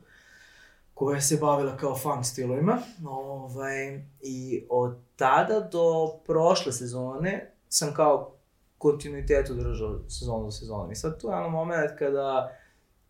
[0.94, 2.78] koja se bavila kao funk stilovima.
[3.06, 8.36] Ovaj, I od tada do prošle sezone sam kao
[8.78, 10.92] kontinuitetu držao sezonu za sezonom.
[10.92, 12.58] I sad tu je ono moment kada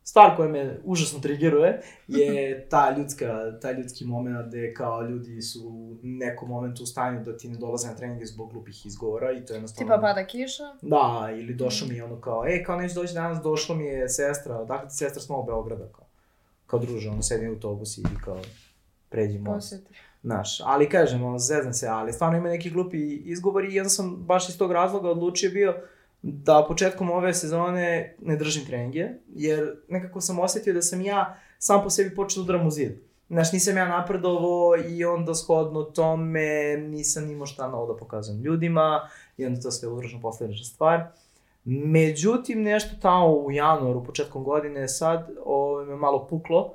[0.08, 5.68] stvar koja me užasno triggeruje je ta ljudska, taj ljudski moment gde kao ljudi su
[5.68, 9.46] u nekom momentu u stanju da ti ne dolaze na treninge zbog glupih izgovora i
[9.46, 9.96] to je jednostavno...
[9.96, 10.64] Tipa pada kiša?
[10.82, 14.10] Da, ili došlo mi je ono kao, e, kao neću doći danas, došla mi je
[14.10, 16.06] sestra, odakle ti sestra smo u Beograda, kao.
[16.68, 18.42] Kao druže, ono, sedi u autobusu i kao,
[19.10, 19.56] pređi most.
[19.56, 19.94] Posjeti.
[20.24, 24.16] Znaš, ali kažem, ono, zezam se, ali stvarno ima neki glupi izgovori i onda sam
[24.16, 25.76] baš iz tog razloga odlučio bio
[26.28, 31.84] da početkom ove sezone ne držim treninge, jer nekako sam osetio da sam ja sam
[31.84, 32.92] po sebi počeo da udaram u zid.
[33.30, 39.10] Znaš, nisam ja napredovo i onda shodno tome nisam imao šta novo da pokazujem ljudima
[39.38, 41.04] i onda to sve uzročno posljednična stvar.
[41.66, 46.74] Međutim, nešto tamo u januaru, početkom godine, sad ovo, me malo puklo,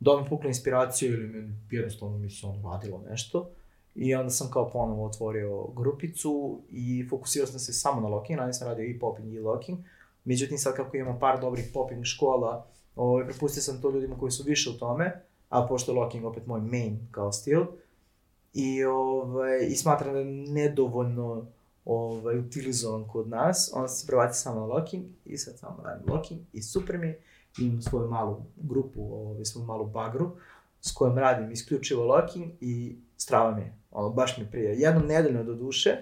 [0.00, 3.50] da mi pukla inspiracija ili mi jednostavno mi se ono radilo nešto.
[3.96, 8.52] I onda sam kao ponovo otvorio grupicu i fokusirao sam se samo na locking, ranije
[8.52, 9.78] sam radio i popping i locking.
[10.24, 12.66] Međutim, sad kako imam par dobrih popping škola,
[12.96, 16.46] ovaj, prepustio sam to ljudima koji su više u tome, a pošto je locking opet
[16.46, 17.66] moj main kao stil,
[18.54, 21.46] i, ovaj, i smatram da je nedovoljno
[21.84, 26.40] ovaj, utilizovan kod nas, onda se prebacio samo na locking i sad samo radim locking
[26.52, 27.20] i super mi je.
[27.58, 30.30] Imam svoju malu grupu, ovaj, svoju malu bagru
[30.86, 33.78] s kojom radim isključivo locking i strava mi je.
[33.90, 34.74] Ono, baš mi prije.
[34.78, 35.96] Jednom nedeljno do duše,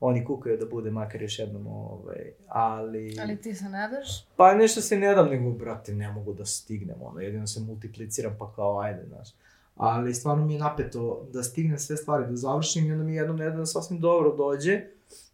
[0.00, 3.16] oni kukaju da bude makar još jednom, ovaj, ali...
[3.22, 4.26] Ali ti se ne daš?
[4.36, 8.36] Pa nešto se ne dam, nego, brate, ne mogu da stignem, ono, jedino se multipliciram,
[8.38, 9.28] pa kao, ajde, znaš.
[9.76, 13.36] Ali stvarno mi je napeto da stignem sve stvari, da završim i onda mi jednom
[13.36, 14.80] nedeljno sasvim dobro dođe,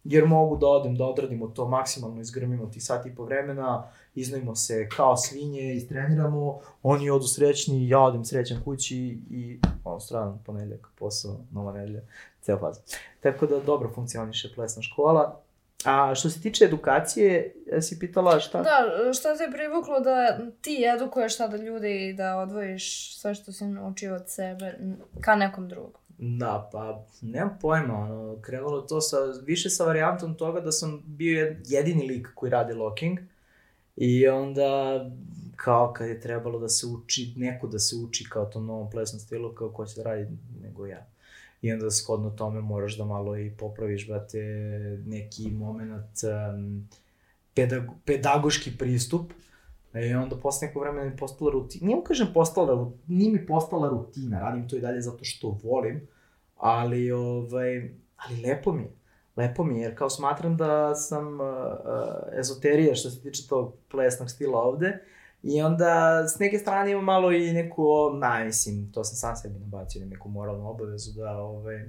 [0.03, 4.55] jer mogu da odem, da odradimo to maksimalno, izgrmimo ti sat i po vremena, iznojimo
[4.55, 8.97] se kao svinje, istreniramo, oni odu srećni, ja odem srećan kući
[9.29, 12.01] i ono, stradan ponedljak, posao, nova nedelja,
[12.41, 12.77] ceo faz.
[13.19, 15.41] Tako da dobro funkcioniše plesna škola.
[15.85, 18.61] A što se tiče edukacije, si pitala šta?
[18.61, 23.51] Da, šta te je privuklo da ti edukuješ sada ljude i da odvojiš sve što
[23.51, 24.73] si naučio od sebe
[25.21, 26.01] ka nekom drugom?
[26.17, 31.45] Da, pa nemam pojma, ono, krenulo to sa, više sa varijantom toga da sam bio
[31.45, 33.19] jed- jedini lik koji radi locking
[33.97, 35.05] i onda
[35.55, 39.19] kao kad je trebalo da se uči, neko da se uči kao tom novom plesnom
[39.19, 40.27] stilu, kao ko će da radi
[40.61, 41.07] nego ja.
[41.61, 44.39] I onda shodno tome moraš da malo i popraviš, brate,
[45.05, 46.17] neki moment,
[46.53, 46.89] um,
[47.53, 49.31] pedag pedagoški pristup,
[49.93, 51.85] E, onda posle nekog vremena mi postala rutina.
[51.85, 56.07] Nije mu kažem postala, nije mi postala rutina, radim to i dalje zato što volim,
[56.57, 58.91] ali, ovaj, ali lepo mi je.
[59.37, 63.73] Lepo mi je, jer kao smatram da sam uh, uh, ezoterija što se tiče tog
[63.91, 64.99] plesnog stila ovde,
[65.43, 67.83] I onda s neke strane ima malo i neku,
[68.13, 71.85] na, mislim, to sam sam sebi nabacio, neku moralnu obavezu da, ovaj,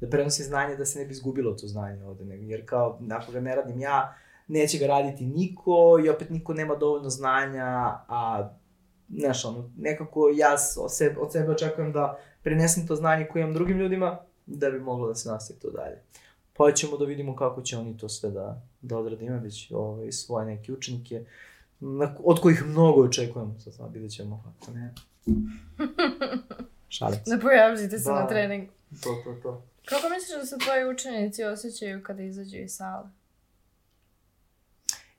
[0.00, 3.40] da prenosim znanje da se ne bi izgubilo to znanje ovde, jer kao, ako ga
[3.40, 4.14] ne radim ja,
[4.48, 7.66] neće ga raditi niko i opet niko nema dovoljno znanja,
[8.08, 8.50] a
[9.08, 13.54] znaš, ono, nekako ja od sebe, od sebe očekujem da prenesem to znanje koje imam
[13.54, 16.02] drugim ljudima, da bi moglo da se nastavi to dalje.
[16.58, 19.24] Pa ćemo da vidimo kako će oni to sve da, da odrade.
[19.26, 21.24] Ima već ovaj, svoje neke učenike,
[21.80, 23.60] na, od kojih mnogo očekujem.
[23.60, 24.94] Sad sam vidjet ćemo, ako ne.
[26.88, 27.30] Šalim se.
[27.30, 28.20] Ne pojavljite se Da.
[28.20, 28.68] na trening.
[29.02, 29.62] To, to, to.
[29.84, 33.08] Kako misliš da se tvoji učenici osjećaju kada izađu iz sale?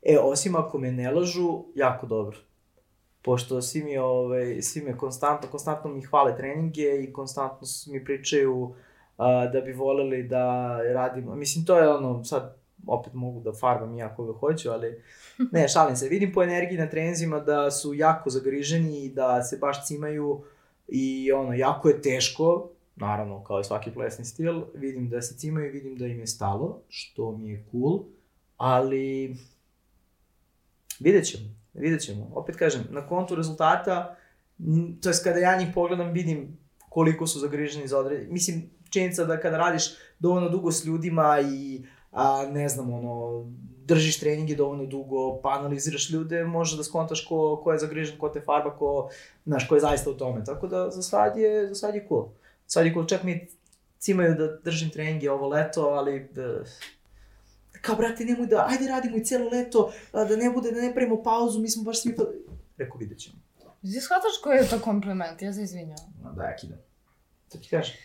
[0.02, 2.38] E, osim ako me ne lažu, jako dobro.
[3.22, 8.76] Pošto svi mi, ovaj, svi me konstantno, konstantno mi hvale treninge i konstantno mi pričaju
[9.20, 11.36] a, da bi voleli da radimo.
[11.36, 12.56] Mislim, to je ono, sad
[12.88, 15.04] opet mogu da farbam ja koga hoću, ali
[15.54, 16.10] ne, šalim se.
[16.10, 20.42] Vidim po energiji na treninzima da su jako zagriženi i da se baš cimaju
[20.88, 25.72] i ono, jako je teško, naravno kao i svaki plesni stil, vidim da se cimaju
[25.72, 28.04] vidim da im je stalo, što mi je cool,
[28.58, 29.36] ali
[31.00, 31.44] Vidjet ćemo,
[31.74, 32.32] vidjet ćemo.
[32.34, 34.16] Opet kažem, na kontu rezultata,
[35.02, 36.58] to jest kada ja njih pogledam, vidim
[36.90, 38.32] koliko su zagriženi za odred...
[38.32, 39.84] Mislim, činjenica da kada radiš
[40.20, 43.46] dovoljno dugo s ljudima i, a, ne znam, ono,
[43.86, 48.30] držiš treninge dovoljno dugo, pa analiziraš ljude, možeš da skontaš ko, ko je zagrižen, ko
[48.30, 49.10] te farba, ko,
[49.46, 50.44] znaš, ko je zaista u tome.
[50.44, 52.30] Tako da, za sad je, za sad je cool.
[52.66, 53.48] Sad je cool, čak mi
[53.98, 56.64] cimaju da držim treninge ovo leto, ali da,
[57.82, 61.24] kao, brate, nemoj da, ajde radimo i cijelo leto, da ne bude, da ne pravimo
[61.24, 62.32] pauzu, mi smo baš svi to...
[62.78, 63.36] Rekao, vidjet ćemo.
[63.82, 65.42] Ti shvataš koji je to kompliment?
[65.42, 66.14] Ja se izvinjavam.
[66.24, 66.78] No, da, ja kidam.
[67.52, 67.96] To ti kažem.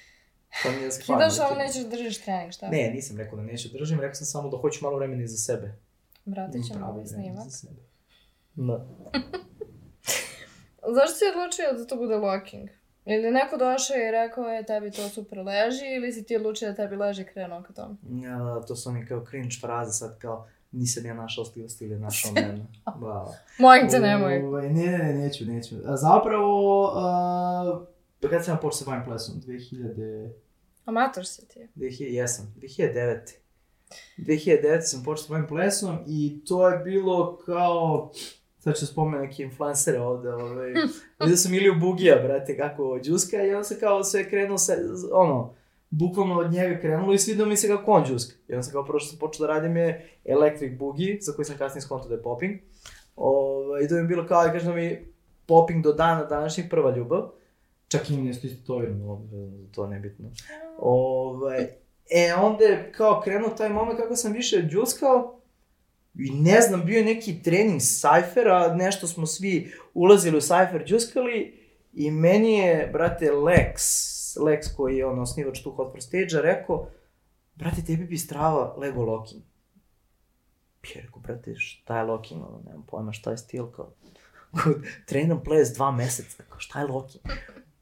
[0.62, 1.58] To mi je Kidaš, stvarno, ali kidam.
[1.58, 2.68] nećeš da držiš trening, šta?
[2.68, 5.36] Ne, nisam rekao da neću držim, rekao sam samo da hoću malo vremena i za
[5.36, 5.74] sebe.
[6.26, 7.46] Vratit ćemo ovaj snimak.
[8.54, 8.86] Da.
[10.96, 12.68] Zašto si odlučio da to bude locking?
[13.04, 16.74] Ili neko došao i rekao je tebi to super leži ili si ti odlučio da
[16.74, 17.96] tebi leži i krenuo ka tome?
[18.22, 21.92] Ja, da, to su oni kao cringe fraze sad kao nisam ja našao stil, stil
[21.92, 22.66] je našao mene.
[22.84, 23.38] Da.
[23.58, 24.42] Molim te, nemoj.
[24.42, 25.74] Ovaj, ne, ne, neću, neću.
[25.86, 26.82] A zapravo,
[28.22, 29.40] uh, kad sam počeo se bavim plesom?
[29.40, 30.43] 2000...
[30.84, 31.68] Amator si ti.
[31.76, 33.18] 2000, jesam, 2009.
[34.18, 38.10] 2009 sam počeo se bavim plesom i to je bilo kao,
[38.58, 40.68] sad ću spomenuti neke influencere ovde, ovaj,
[41.20, 44.78] vidio sam Iliju Bugija, brate, kako džuska i onda se kao sve krenuo se,
[45.12, 45.54] ono,
[45.90, 48.34] bukvalno od njega krenulo i svidio mi se kako on džuska.
[48.48, 51.44] I onda sam kao prvo što sam počeo da radim je Electric Boogie, za koji
[51.44, 52.60] sam kasnije skonto da je popping.
[53.16, 55.06] Ovaj, I to mi je bilo kao, da kažem da mi
[55.46, 57.30] popping do dana današnjih prva ljubav.
[57.98, 59.06] Čak i nešto istovirno.
[59.06, 60.30] Dobro, to nebitno.
[60.78, 61.68] Ovaj,
[62.10, 65.40] e, onda je kao krenuo taj moment kako sam više džuskao
[66.18, 71.60] i ne znam, bio je neki trening sajfera, nešto smo svi ulazili u sajfer, džuskali
[71.92, 73.74] i meni je, brate, Lex,
[74.38, 76.88] Lex koji je on osnivač tu Hot for Stage-a, rekao,
[77.54, 79.42] brate, tebi bi strava Lego locking.
[80.94, 83.92] Ja rekao, brate, šta je locking, ono, nemam pojma, šta je stil, kao,
[85.08, 87.24] trenam ples dva meseca, kao, šta je locking?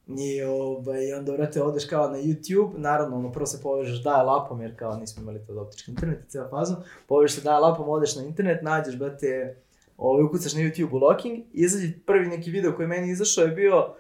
[0.09, 4.61] I ovaj, onda, vrate, odeš kao na YouTube, naravno, ono, prvo se povežeš daje lapom,
[4.61, 6.75] jer kao nismo imali tad optički internet i cijela fazu,
[7.09, 9.57] povežeš se daje lapom, odeš na internet, nađeš, brate,
[9.97, 13.95] ovaj, ukucaš na YouTube u locking, izađe prvi neki video koji meni izašao je bio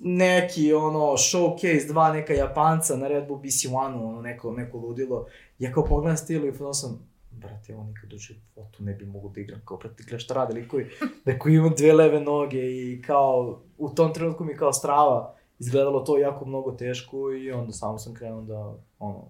[0.00, 5.26] neki, ono, showcase, dva neka Japanca na Red Bull BC1-u, ono, neko, neko ludilo.
[5.58, 9.28] Ja kao pogledam stilu i ono sam, brate, ovo nikad u životu ne bi mogu
[9.28, 10.90] da igram, kao, brate, gledaj šta rade likovi,
[11.24, 16.00] da koji ima dve leve noge i kao, u tom trenutku mi kao strava izgledalo
[16.00, 19.24] to jako mnogo teško i onda samo sam krenuo da, ono,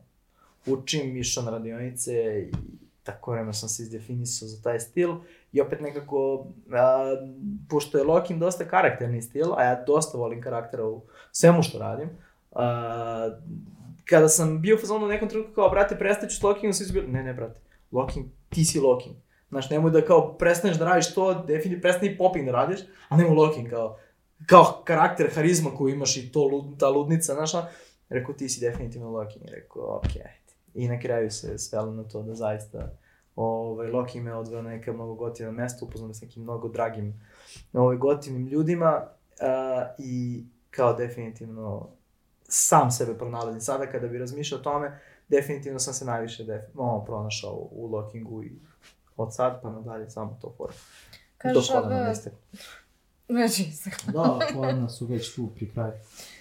[0.67, 2.13] učim, išao na radionice
[2.49, 2.53] i
[3.03, 5.15] tako vreme sam se izdefinisao za taj stil
[5.53, 7.17] i opet nekako, a,
[7.69, 11.03] pošto je Lokin dosta karakterni stil, a ja dosta volim karaktera u
[11.33, 12.09] svemu što radim,
[12.53, 13.31] a,
[14.05, 16.93] kada sam bio u fazonu u nekom trenutku kao, brate, prestaću s Lokingom, svi su
[16.93, 17.61] bili, ne, ne, brate,
[17.95, 19.17] Loking, ti si Loking.
[19.49, 23.37] Znaš, nemoj da kao prestaneš da radiš to, definitivno prestani popping da radiš, a nemoj
[23.37, 23.99] Loking kao,
[24.47, 27.69] kao karakter, harizma koju imaš i to, ta ludnica, znaš, a,
[28.09, 30.45] rekao, ti si definitivno Loking, rekao, okej, okay.
[30.75, 32.91] I na kraju se svelo na to da zaista
[33.37, 37.23] ovaj, Loki me odveo na neka mnogo gotivna mesta, upoznao s nekim mnogo dragim
[37.73, 41.89] ovaj, gotivnim ljudima uh, i kao definitivno
[42.43, 43.61] sam sebe pronalazim.
[43.61, 45.01] Sada kada bi razmišljao o tome,
[45.37, 48.53] definitivno sam se najviše def, ono, pronašao u, u Lokingu i
[49.17, 50.73] od sad pa nadalje samo to fora.
[51.39, 52.13] Kažeš da...
[53.29, 54.13] Već istakla.
[54.13, 55.93] da, hladna su već tu pri kraju.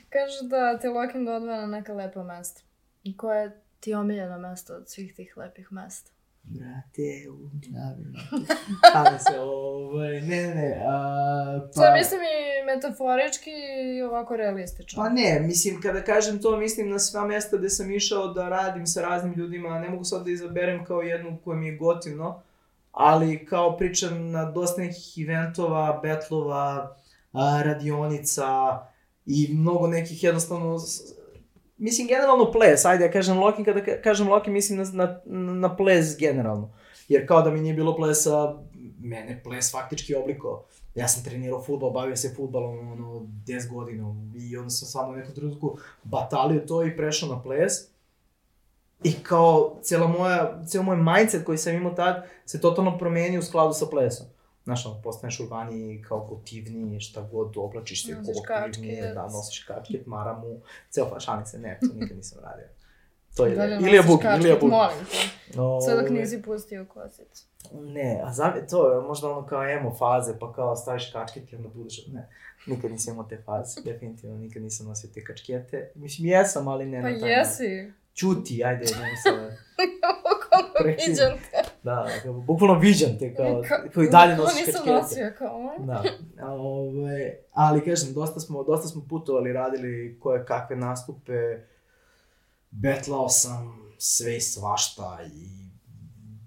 [0.09, 2.61] Kažeš da te Loking odveo na neka lepa mesta.
[3.03, 6.11] I koje je ti omiljeno mesto od svih tih lepih mesta?
[6.43, 8.05] Brate, u glavi.
[8.95, 11.81] Ali se, ovaj, ne, ne, ne, a, pa...
[11.81, 13.51] Sad mislim i metaforički
[13.97, 15.03] i ovako realistično.
[15.03, 18.87] Pa ne, mislim, kada kažem to, mislim na sva mesta gde sam išao da radim
[18.87, 22.41] sa raznim ljudima, ne mogu sad da izaberem kao jednu koja mi je gotivno,
[22.91, 26.95] ali kao pričam na dosta nekih eventova, betlova,
[27.33, 28.79] a, radionica
[29.25, 30.77] i mnogo nekih jednostavno
[31.83, 36.17] mislim, generalno ples, ajde, ja kažem Loki, kada kažem Loki, mislim na, na, na ples
[36.19, 36.73] generalno.
[37.07, 38.55] Jer kao da mi nije bilo plesa,
[38.99, 40.65] mene ples faktički obliko.
[40.95, 45.15] Ja sam trenirao futbol, bavio se futbolom, ono, 10 godina i onda sam samo u
[45.15, 47.73] nekom trenutku batalio to i prešao na ples.
[49.03, 53.43] I kao, cijela moja, cijel moj mindset koji sam imao tad se totalno promenio u
[53.43, 54.25] skladu sa plesom.
[54.63, 60.61] Znaš, ono, postaneš urbaniji, kao gotivniji, šta god, oblačiš se gotivnije, da, nosiš kačket, maramu,
[60.89, 62.65] ceo fašanice, ne, to nikad nisam radio.
[63.35, 64.71] To je, Da, Ilija Bugi, Ilija Bugi.
[64.71, 65.57] Molim te.
[65.57, 67.45] No, Sve dok nisi pustio kosicu.
[67.73, 71.55] Ne, a za, to je možda ono kao emo faze, pa kao staviš kačket i
[71.55, 72.29] onda budeš, ne,
[72.65, 75.91] nikad nisam imao te faze, definitivno nikad nisam nosio te kačkete.
[75.95, 77.91] Mislim, jesam, ali ne Pa na taj jesi.
[78.13, 79.35] Čuti, ajde, ne sad.
[80.23, 81.09] Bukvalno Prekidam.
[81.09, 81.62] viđam te.
[81.83, 84.93] Da, kao, bukvalno viđam te kao, Ka- koji dalje nosiš nisam kačkete.
[84.93, 85.75] nosio kao.
[85.79, 86.03] Da,
[86.47, 91.33] ove, ali kažem, dosta smo, dosta smo putovali, radili koje kakve nastupe,
[92.71, 95.63] betlao sam sve i svašta i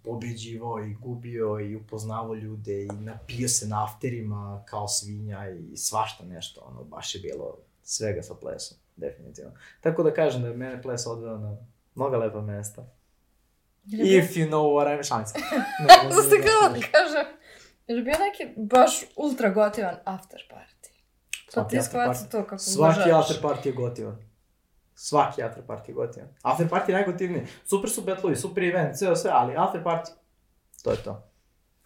[0.04, 6.24] pobeđivao i gubio i upoznavao ljude i napio se na afterima kao svinja i svašta
[6.24, 9.50] nešto, ono, baš je bilo svega sa plesom, definitivno.
[9.80, 11.56] Tako da kažem da je mene ples odveo na
[11.94, 12.86] mnoga lepa mesta.
[13.92, 15.38] If you know what I'm šalim se.
[15.88, 17.26] Ne, Zato ste kao da kažem,
[17.86, 20.90] je li bio neki baš ultra gotivan after party?
[21.54, 23.30] Pa ti shvati to kako Svaki obožavaš.
[23.30, 24.16] after party je gotivan.
[24.94, 26.28] Svaki after party je gotivan.
[26.42, 27.46] After party je najgotivniji.
[27.64, 30.10] Super su betlovi, super event, sve sve, ali after party,
[30.84, 31.30] to je to.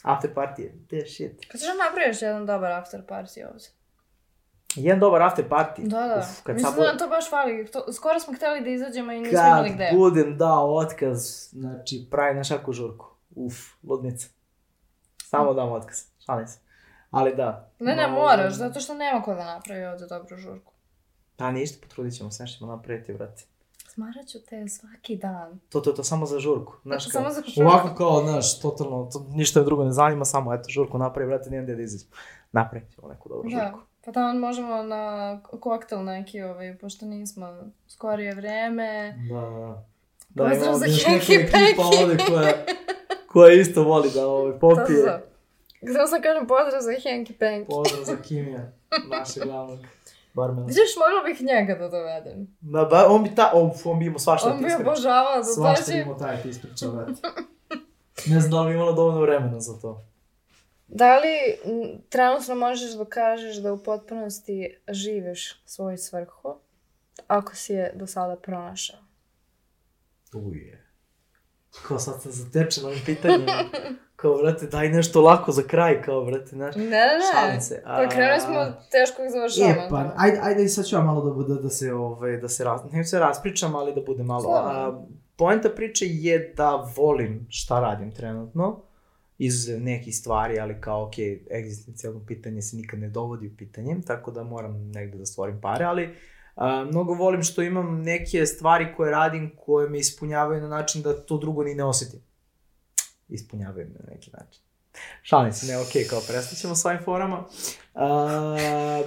[0.02, 1.46] After party je the shit.
[1.48, 3.68] Kad ćeš da napraviš jedan dobar after party ovdje?
[4.76, 5.82] Jedan dobar after party.
[5.88, 6.18] Da, da.
[6.18, 7.66] Uf, kad Mislim sad da nam to baš fali.
[7.72, 9.90] To, skoro smo hteli da izađemo i nismo Kad imali gde.
[9.96, 13.06] budem dao otkaz, znači pravi na šaku žurku.
[13.34, 14.28] Uf, ludnica.
[15.24, 16.58] Samo dam otkaz, šalim se.
[17.10, 17.70] Ali da.
[17.78, 20.72] Ne, ne, no, moraš, zato što nema ko da napravi ovde dobru žurku.
[21.36, 23.44] Pa ništa, potrudit ćemo se, nešto napraviti, brate.
[23.88, 25.60] Smarat ću te svaki dan.
[25.68, 26.74] To, to, to, samo za žurku.
[26.82, 27.70] Znaš, kao, Samo za žurku.
[27.70, 31.64] Ovako kao, znaš, totalno, to, ništa drugo ne zanima, samo eto, žurku napravi, brate, nijem
[31.64, 32.08] gde da izađem.
[32.52, 33.56] Napravit ćemo neku dobru Da.
[33.56, 33.80] žurku.
[34.10, 35.04] Pa tamo možemo na
[35.60, 37.46] koktel neki, ovaj, pošto nismo
[37.88, 39.14] skorije vreme.
[39.28, 39.84] Da, da.
[40.30, 41.80] Da, Pozdrav za Henki Penki.
[42.02, 42.52] ovde koja,
[43.26, 44.98] koja isto voli da ovaj, To popije.
[44.98, 45.20] za.
[45.86, 47.68] Samo sam kažem pozdrav za Henki Penki.
[47.68, 48.72] Pozdrav za Kimija,
[49.10, 49.78] našeg glavnog
[50.34, 50.66] barmena.
[50.66, 52.56] Vidiš, mogla bih njega da dovedem.
[52.60, 54.90] Da, ba, on bi ta, on, on bi imao svašta On ti bi ispriča.
[54.90, 56.02] obožavao da Svašta bi dođe.
[56.02, 57.12] imao taj ti ispriča, brate.
[58.26, 60.02] Ne znam da li bi imalo dovoljno vremena za to.
[60.92, 61.58] Da li
[62.08, 66.54] trenutno možeš da kažeš da u potpunosti živiš svoju svrhu,
[67.26, 68.98] ako si je do sada pronašao?
[70.34, 70.86] Uje.
[71.88, 73.52] Kao sad sam zatečen ovim pitanjima.
[74.16, 76.76] Kao, brate, daj nešto lako za kraj, kao, brate, znaš.
[76.76, 77.24] Ne, ne, ne.
[77.34, 77.82] Šalim se.
[77.84, 79.86] Pa krenuli smo teškog završavanja.
[79.86, 82.64] E, pa, ajde, ajde, sad ću ja malo da, bude, da se, ovaj, da se,
[82.64, 84.50] raz, ne se raspričam, ali da bude malo.
[84.54, 85.02] A,
[85.36, 88.80] poenta priče je da volim šta radim trenutno,
[89.42, 91.14] izuzev nekih stvari, ali kao, ok,
[91.50, 95.84] egzistencijalno pitanje se nikad ne dovodi u pitanje, tako da moram negde da stvorim pare,
[95.84, 96.14] ali
[96.54, 101.20] a, mnogo volim što imam neke stvari koje radim koje me ispunjavaju na način da
[101.20, 102.20] to drugo ni ne osetim.
[103.28, 104.62] Ispunjavaju me na neki način.
[105.22, 107.44] Šalim se, ne, okej, kao prestaćemo s ovim forama.
[107.94, 109.02] A,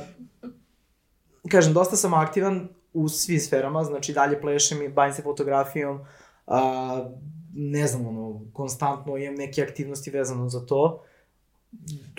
[1.49, 6.05] kažem, dosta sam aktivan u svim sferama, znači dalje plešem i bavim se fotografijom,
[6.47, 7.09] a,
[7.55, 11.03] ne znam, ono, konstantno imam neke aktivnosti vezano za to.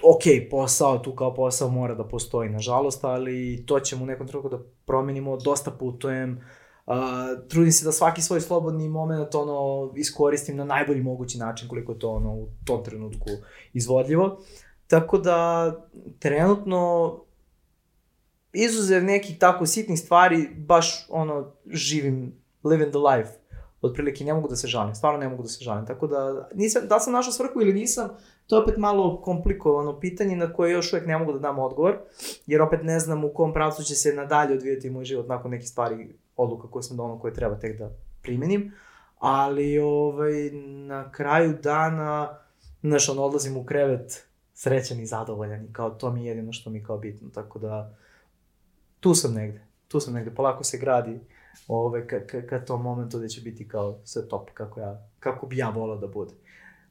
[0.02, 4.48] Ok, posao, tu kao posao mora da postoji, nažalost, ali to ćemo u nekom trenutku
[4.48, 6.40] da promenimo, dosta putujem,
[6.86, 11.92] Uh, trudim se da svaki svoj slobodni moment ono iskoristim na najbolji mogući način koliko
[11.92, 13.30] je to ono u tom trenutku
[13.72, 14.38] izvodljivo.
[14.86, 15.70] Tako da
[16.18, 17.14] trenutno
[18.52, 23.30] izuzev nekih tako sitnih stvari baš ono živim living the life.
[23.84, 25.86] Otprilike ne mogu da se žalim, stvarno ne mogu da se žalim.
[25.86, 28.08] Tako da nisam da sam našao svrhu ili nisam,
[28.46, 31.98] to je opet malo komplikovano pitanje na koje još uvek ne mogu da dam odgovor,
[32.46, 35.68] jer opet ne znam u kom pravcu će se nadalje odvijati moj život nakon nekih
[35.68, 37.90] stvari, odluka koje sam donao koje treba tek da
[38.22, 38.72] primenim.
[39.18, 40.50] Ali ovaj,
[40.86, 42.38] na kraju dana,
[42.82, 46.70] znaš, ono, odlazim u krevet srećan i zadovoljan i kao to mi je jedino što
[46.70, 47.94] mi je kao bitno, tako da
[49.00, 51.20] tu sam negde, tu sam negde, polako se gradi
[51.68, 55.46] ove, ka, ka, ka tom momentu gde će biti kao sve top, kako, ja, kako
[55.46, 56.32] bi ja volao da bude.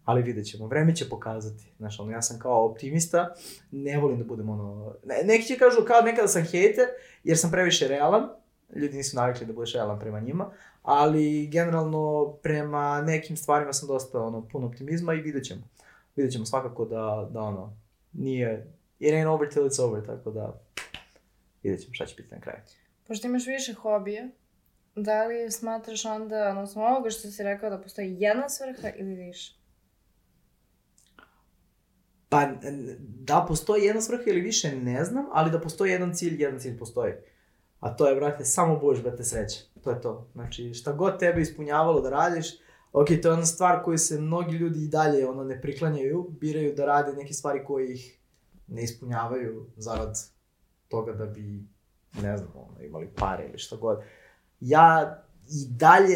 [0.06, 1.74] Ali vidjet ćemo, vreme će pokazati.
[1.78, 3.34] Znaš, ono, ja sam kao optimista,
[3.72, 4.96] ne volim da budem ono...
[5.06, 6.86] Ne, neki će kažu kao nekada sam hejter,
[7.24, 8.30] jer sam previše realan,
[8.76, 10.52] ljudi nisu navikli da budeš realan prema njima,
[10.84, 15.62] ali generalno prema nekim stvarima sam dosta ono, puno optimizma i vidjet ćemo.
[16.16, 17.78] Vidjet ćemo svakako da, da ono,
[18.14, 18.68] nije,
[19.00, 20.60] it ain't over till it's over, tako da
[21.64, 22.60] vidjet ćemo šta će biti na kraju.
[23.08, 24.30] Pošto imaš više hobija,
[24.96, 29.56] da li smatraš onda, odnosno ovoga što si rekao, da postoji jedna svrha ili više?
[32.30, 32.50] Pa,
[33.00, 36.78] da postoji jedna svrha ili više, ne znam, ali da postoji jedan cilj, jedan cilj
[36.78, 37.14] postoji.
[37.80, 39.60] A to je, brate, samo budeš, brate, sreće.
[39.84, 40.30] To je to.
[40.34, 42.48] Znači, šta god tebe ispunjavalo da radiš,
[42.94, 46.76] ok, to je ona stvar koju se mnogi ljudi i dalje ono, ne priklanjaju, biraju
[46.76, 48.20] da rade neke stvari koje ih
[48.68, 50.18] ne ispunjavaju zarad
[50.88, 51.64] toga da bi,
[52.22, 54.04] ne znam, ono, imali pare ili šta god.
[54.66, 56.16] Ja i dalje,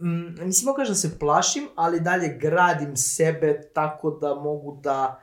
[0.00, 5.20] mm, mislim, mogu da se plašim, ali dalje gradim sebe tako da mogu da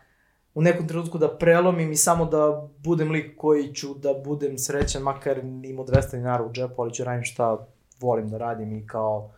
[0.54, 5.02] u nekom trenutku da prelomim i samo da budem lik koji ću da budem srećan,
[5.02, 7.68] makar imao 200 dinara u džepu, ali ću radim šta
[8.00, 9.32] volim da radim i kao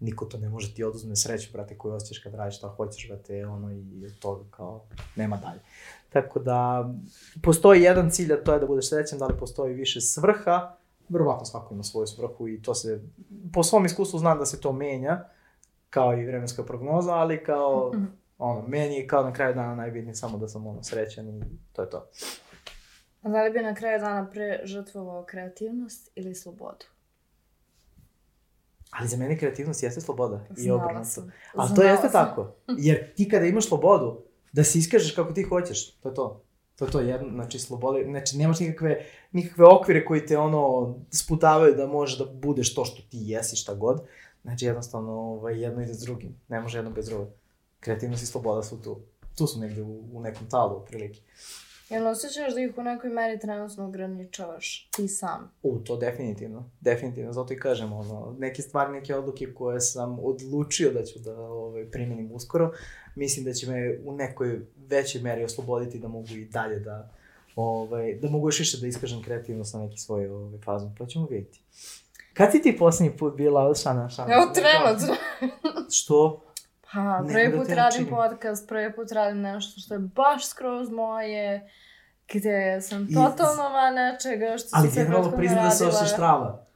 [0.00, 3.46] niko to ne može ti oduzme sreću, brate, koju osjećaš kad radiš šta hoćeš, brate,
[3.46, 4.84] ono i od toga kao
[5.16, 5.60] nema dalje.
[6.12, 6.90] Tako da,
[7.42, 10.76] postoji jedan cilj, a to je da budeš srećan, da li postoji više svrha,
[11.08, 13.02] verovatno svako ima svoju svrhu i to se,
[13.52, 15.24] po svom iskustvu znam da se to menja,
[15.90, 17.92] kao i vremenska prognoza, ali kao,
[18.38, 21.42] ono, meni je kao na kraju dana najbitnije samo da sam ono srećan i
[21.72, 22.06] to je to.
[23.22, 26.86] A da li bi na kraju dana pre žrtvovao kreativnost ili slobodu?
[28.90, 31.04] Ali za mene kreativnost jeste sloboda i Znala obrnuto.
[31.04, 31.32] sam.
[31.54, 32.26] Ali to Znala jeste sam.
[32.26, 32.52] tako.
[32.78, 36.42] Jer ti kada imaš slobodu, da se iskažeš kako ti hoćeš, to je to.
[36.78, 41.74] To je to, jedno, znači sloboda, znači nemaš nikakve, nikakve okvire koji te ono sputavaju
[41.74, 44.02] da možeš da budeš to što ti jesi, šta god.
[44.42, 47.28] Znači jednostavno ovaj, jedno ide s drugim, ne može jedno bez drugog.
[47.80, 49.00] Kreativnost i sloboda su tu.
[49.38, 51.20] Tu su negde u, u nekom talu, otprilike.
[51.90, 55.52] Jel osjećaš da ih u nekoj meri trenutno ograničavaš ti sam?
[55.62, 60.92] U, to definitivno, definitivno, zato i kažem, ono, neke stvari, neke odluke koje sam odlučio
[60.92, 62.72] da ću da ovaj, primenim uskoro,
[63.14, 67.10] mislim da će me u nekoj većoj meri osloboditi da mogu i dalje da,
[67.56, 71.26] ovaj, da mogu još više da iskažem kreativnost na neki svoj ovaj, fazon, pa ćemo
[71.26, 71.60] vidjeti.
[72.34, 74.34] Kad si ti posljednji put bila, šana, šana?
[74.34, 75.14] Evo, trenutno.
[75.90, 76.47] Što?
[76.92, 81.70] Pa, prvi da put radim podcast, prvi put radim nešto što je baš skroz moje,
[82.28, 85.84] gde sam I- totalno van nečega što Ali sam sve generalno prethodno priznam da se
[85.84, 85.98] radila.
[85.98, 86.66] osjećaš strava.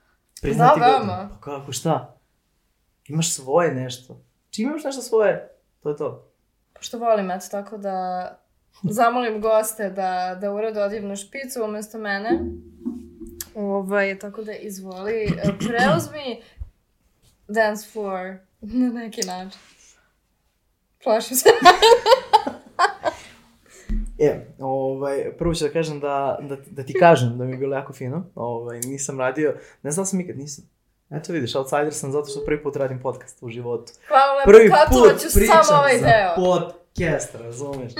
[0.42, 0.98] Priznam Da, ti godinu.
[0.98, 1.28] veoma.
[1.30, 2.16] Pa kako, šta?
[3.06, 4.20] Imaš svoje nešto.
[4.50, 5.48] Čim imaš nešto svoje,
[5.80, 6.28] to je to.
[6.72, 8.28] Pošto volim, eto, tako da
[8.82, 12.40] zamolim goste da, da urade odjevnu špicu umesto mene.
[13.54, 15.26] Ovaj, tako da izvoli,
[15.68, 16.42] preuzmi
[17.48, 19.60] dance floor na neki način.
[21.04, 21.48] Plašim se.
[24.18, 27.76] E, ovaj, prvo ću da kažem da, da, da ti kažem da mi je bilo
[27.76, 28.24] jako fino.
[28.34, 30.64] Ovaj, nisam radio, ne znam da sam ikad, nisam.
[31.10, 33.92] Eto vidiš, outsider sam zato što prvi put radim podcast u životu.
[34.08, 36.34] Hvala lepo, Prvi put ću pričam samo ovaj za deo.
[36.36, 37.92] podcast, razumeš?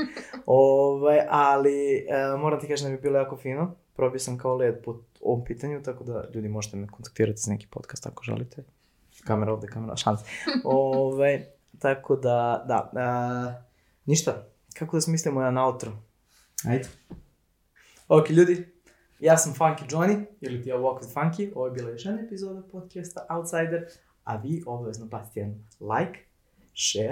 [0.46, 3.74] ovaj, ali e, moram ti kažem da mi je bilo jako fino.
[3.96, 7.66] Probio sam kao led po ovom pitanju, tako da ljudi možete me kontaktirati za neki
[7.70, 8.64] podcast ako želite.
[9.24, 10.20] Kamera ovde, kamera, šans.
[10.64, 11.44] ovaj,
[11.78, 12.90] tako da, da.
[12.94, 13.62] A,
[14.06, 14.48] ništa,
[14.78, 15.92] kako da smislimo jedan outro?
[16.68, 16.88] Ajde.
[18.08, 18.72] Ok, ljudi,
[19.20, 22.20] ja sam Funky Johnny, ili ti je Walk with Funky, ovo je bila još jedna
[22.20, 23.86] epizoda podcasta Outsider,
[24.24, 26.18] a vi obavezno bacite jedan like,
[26.74, 27.08] share,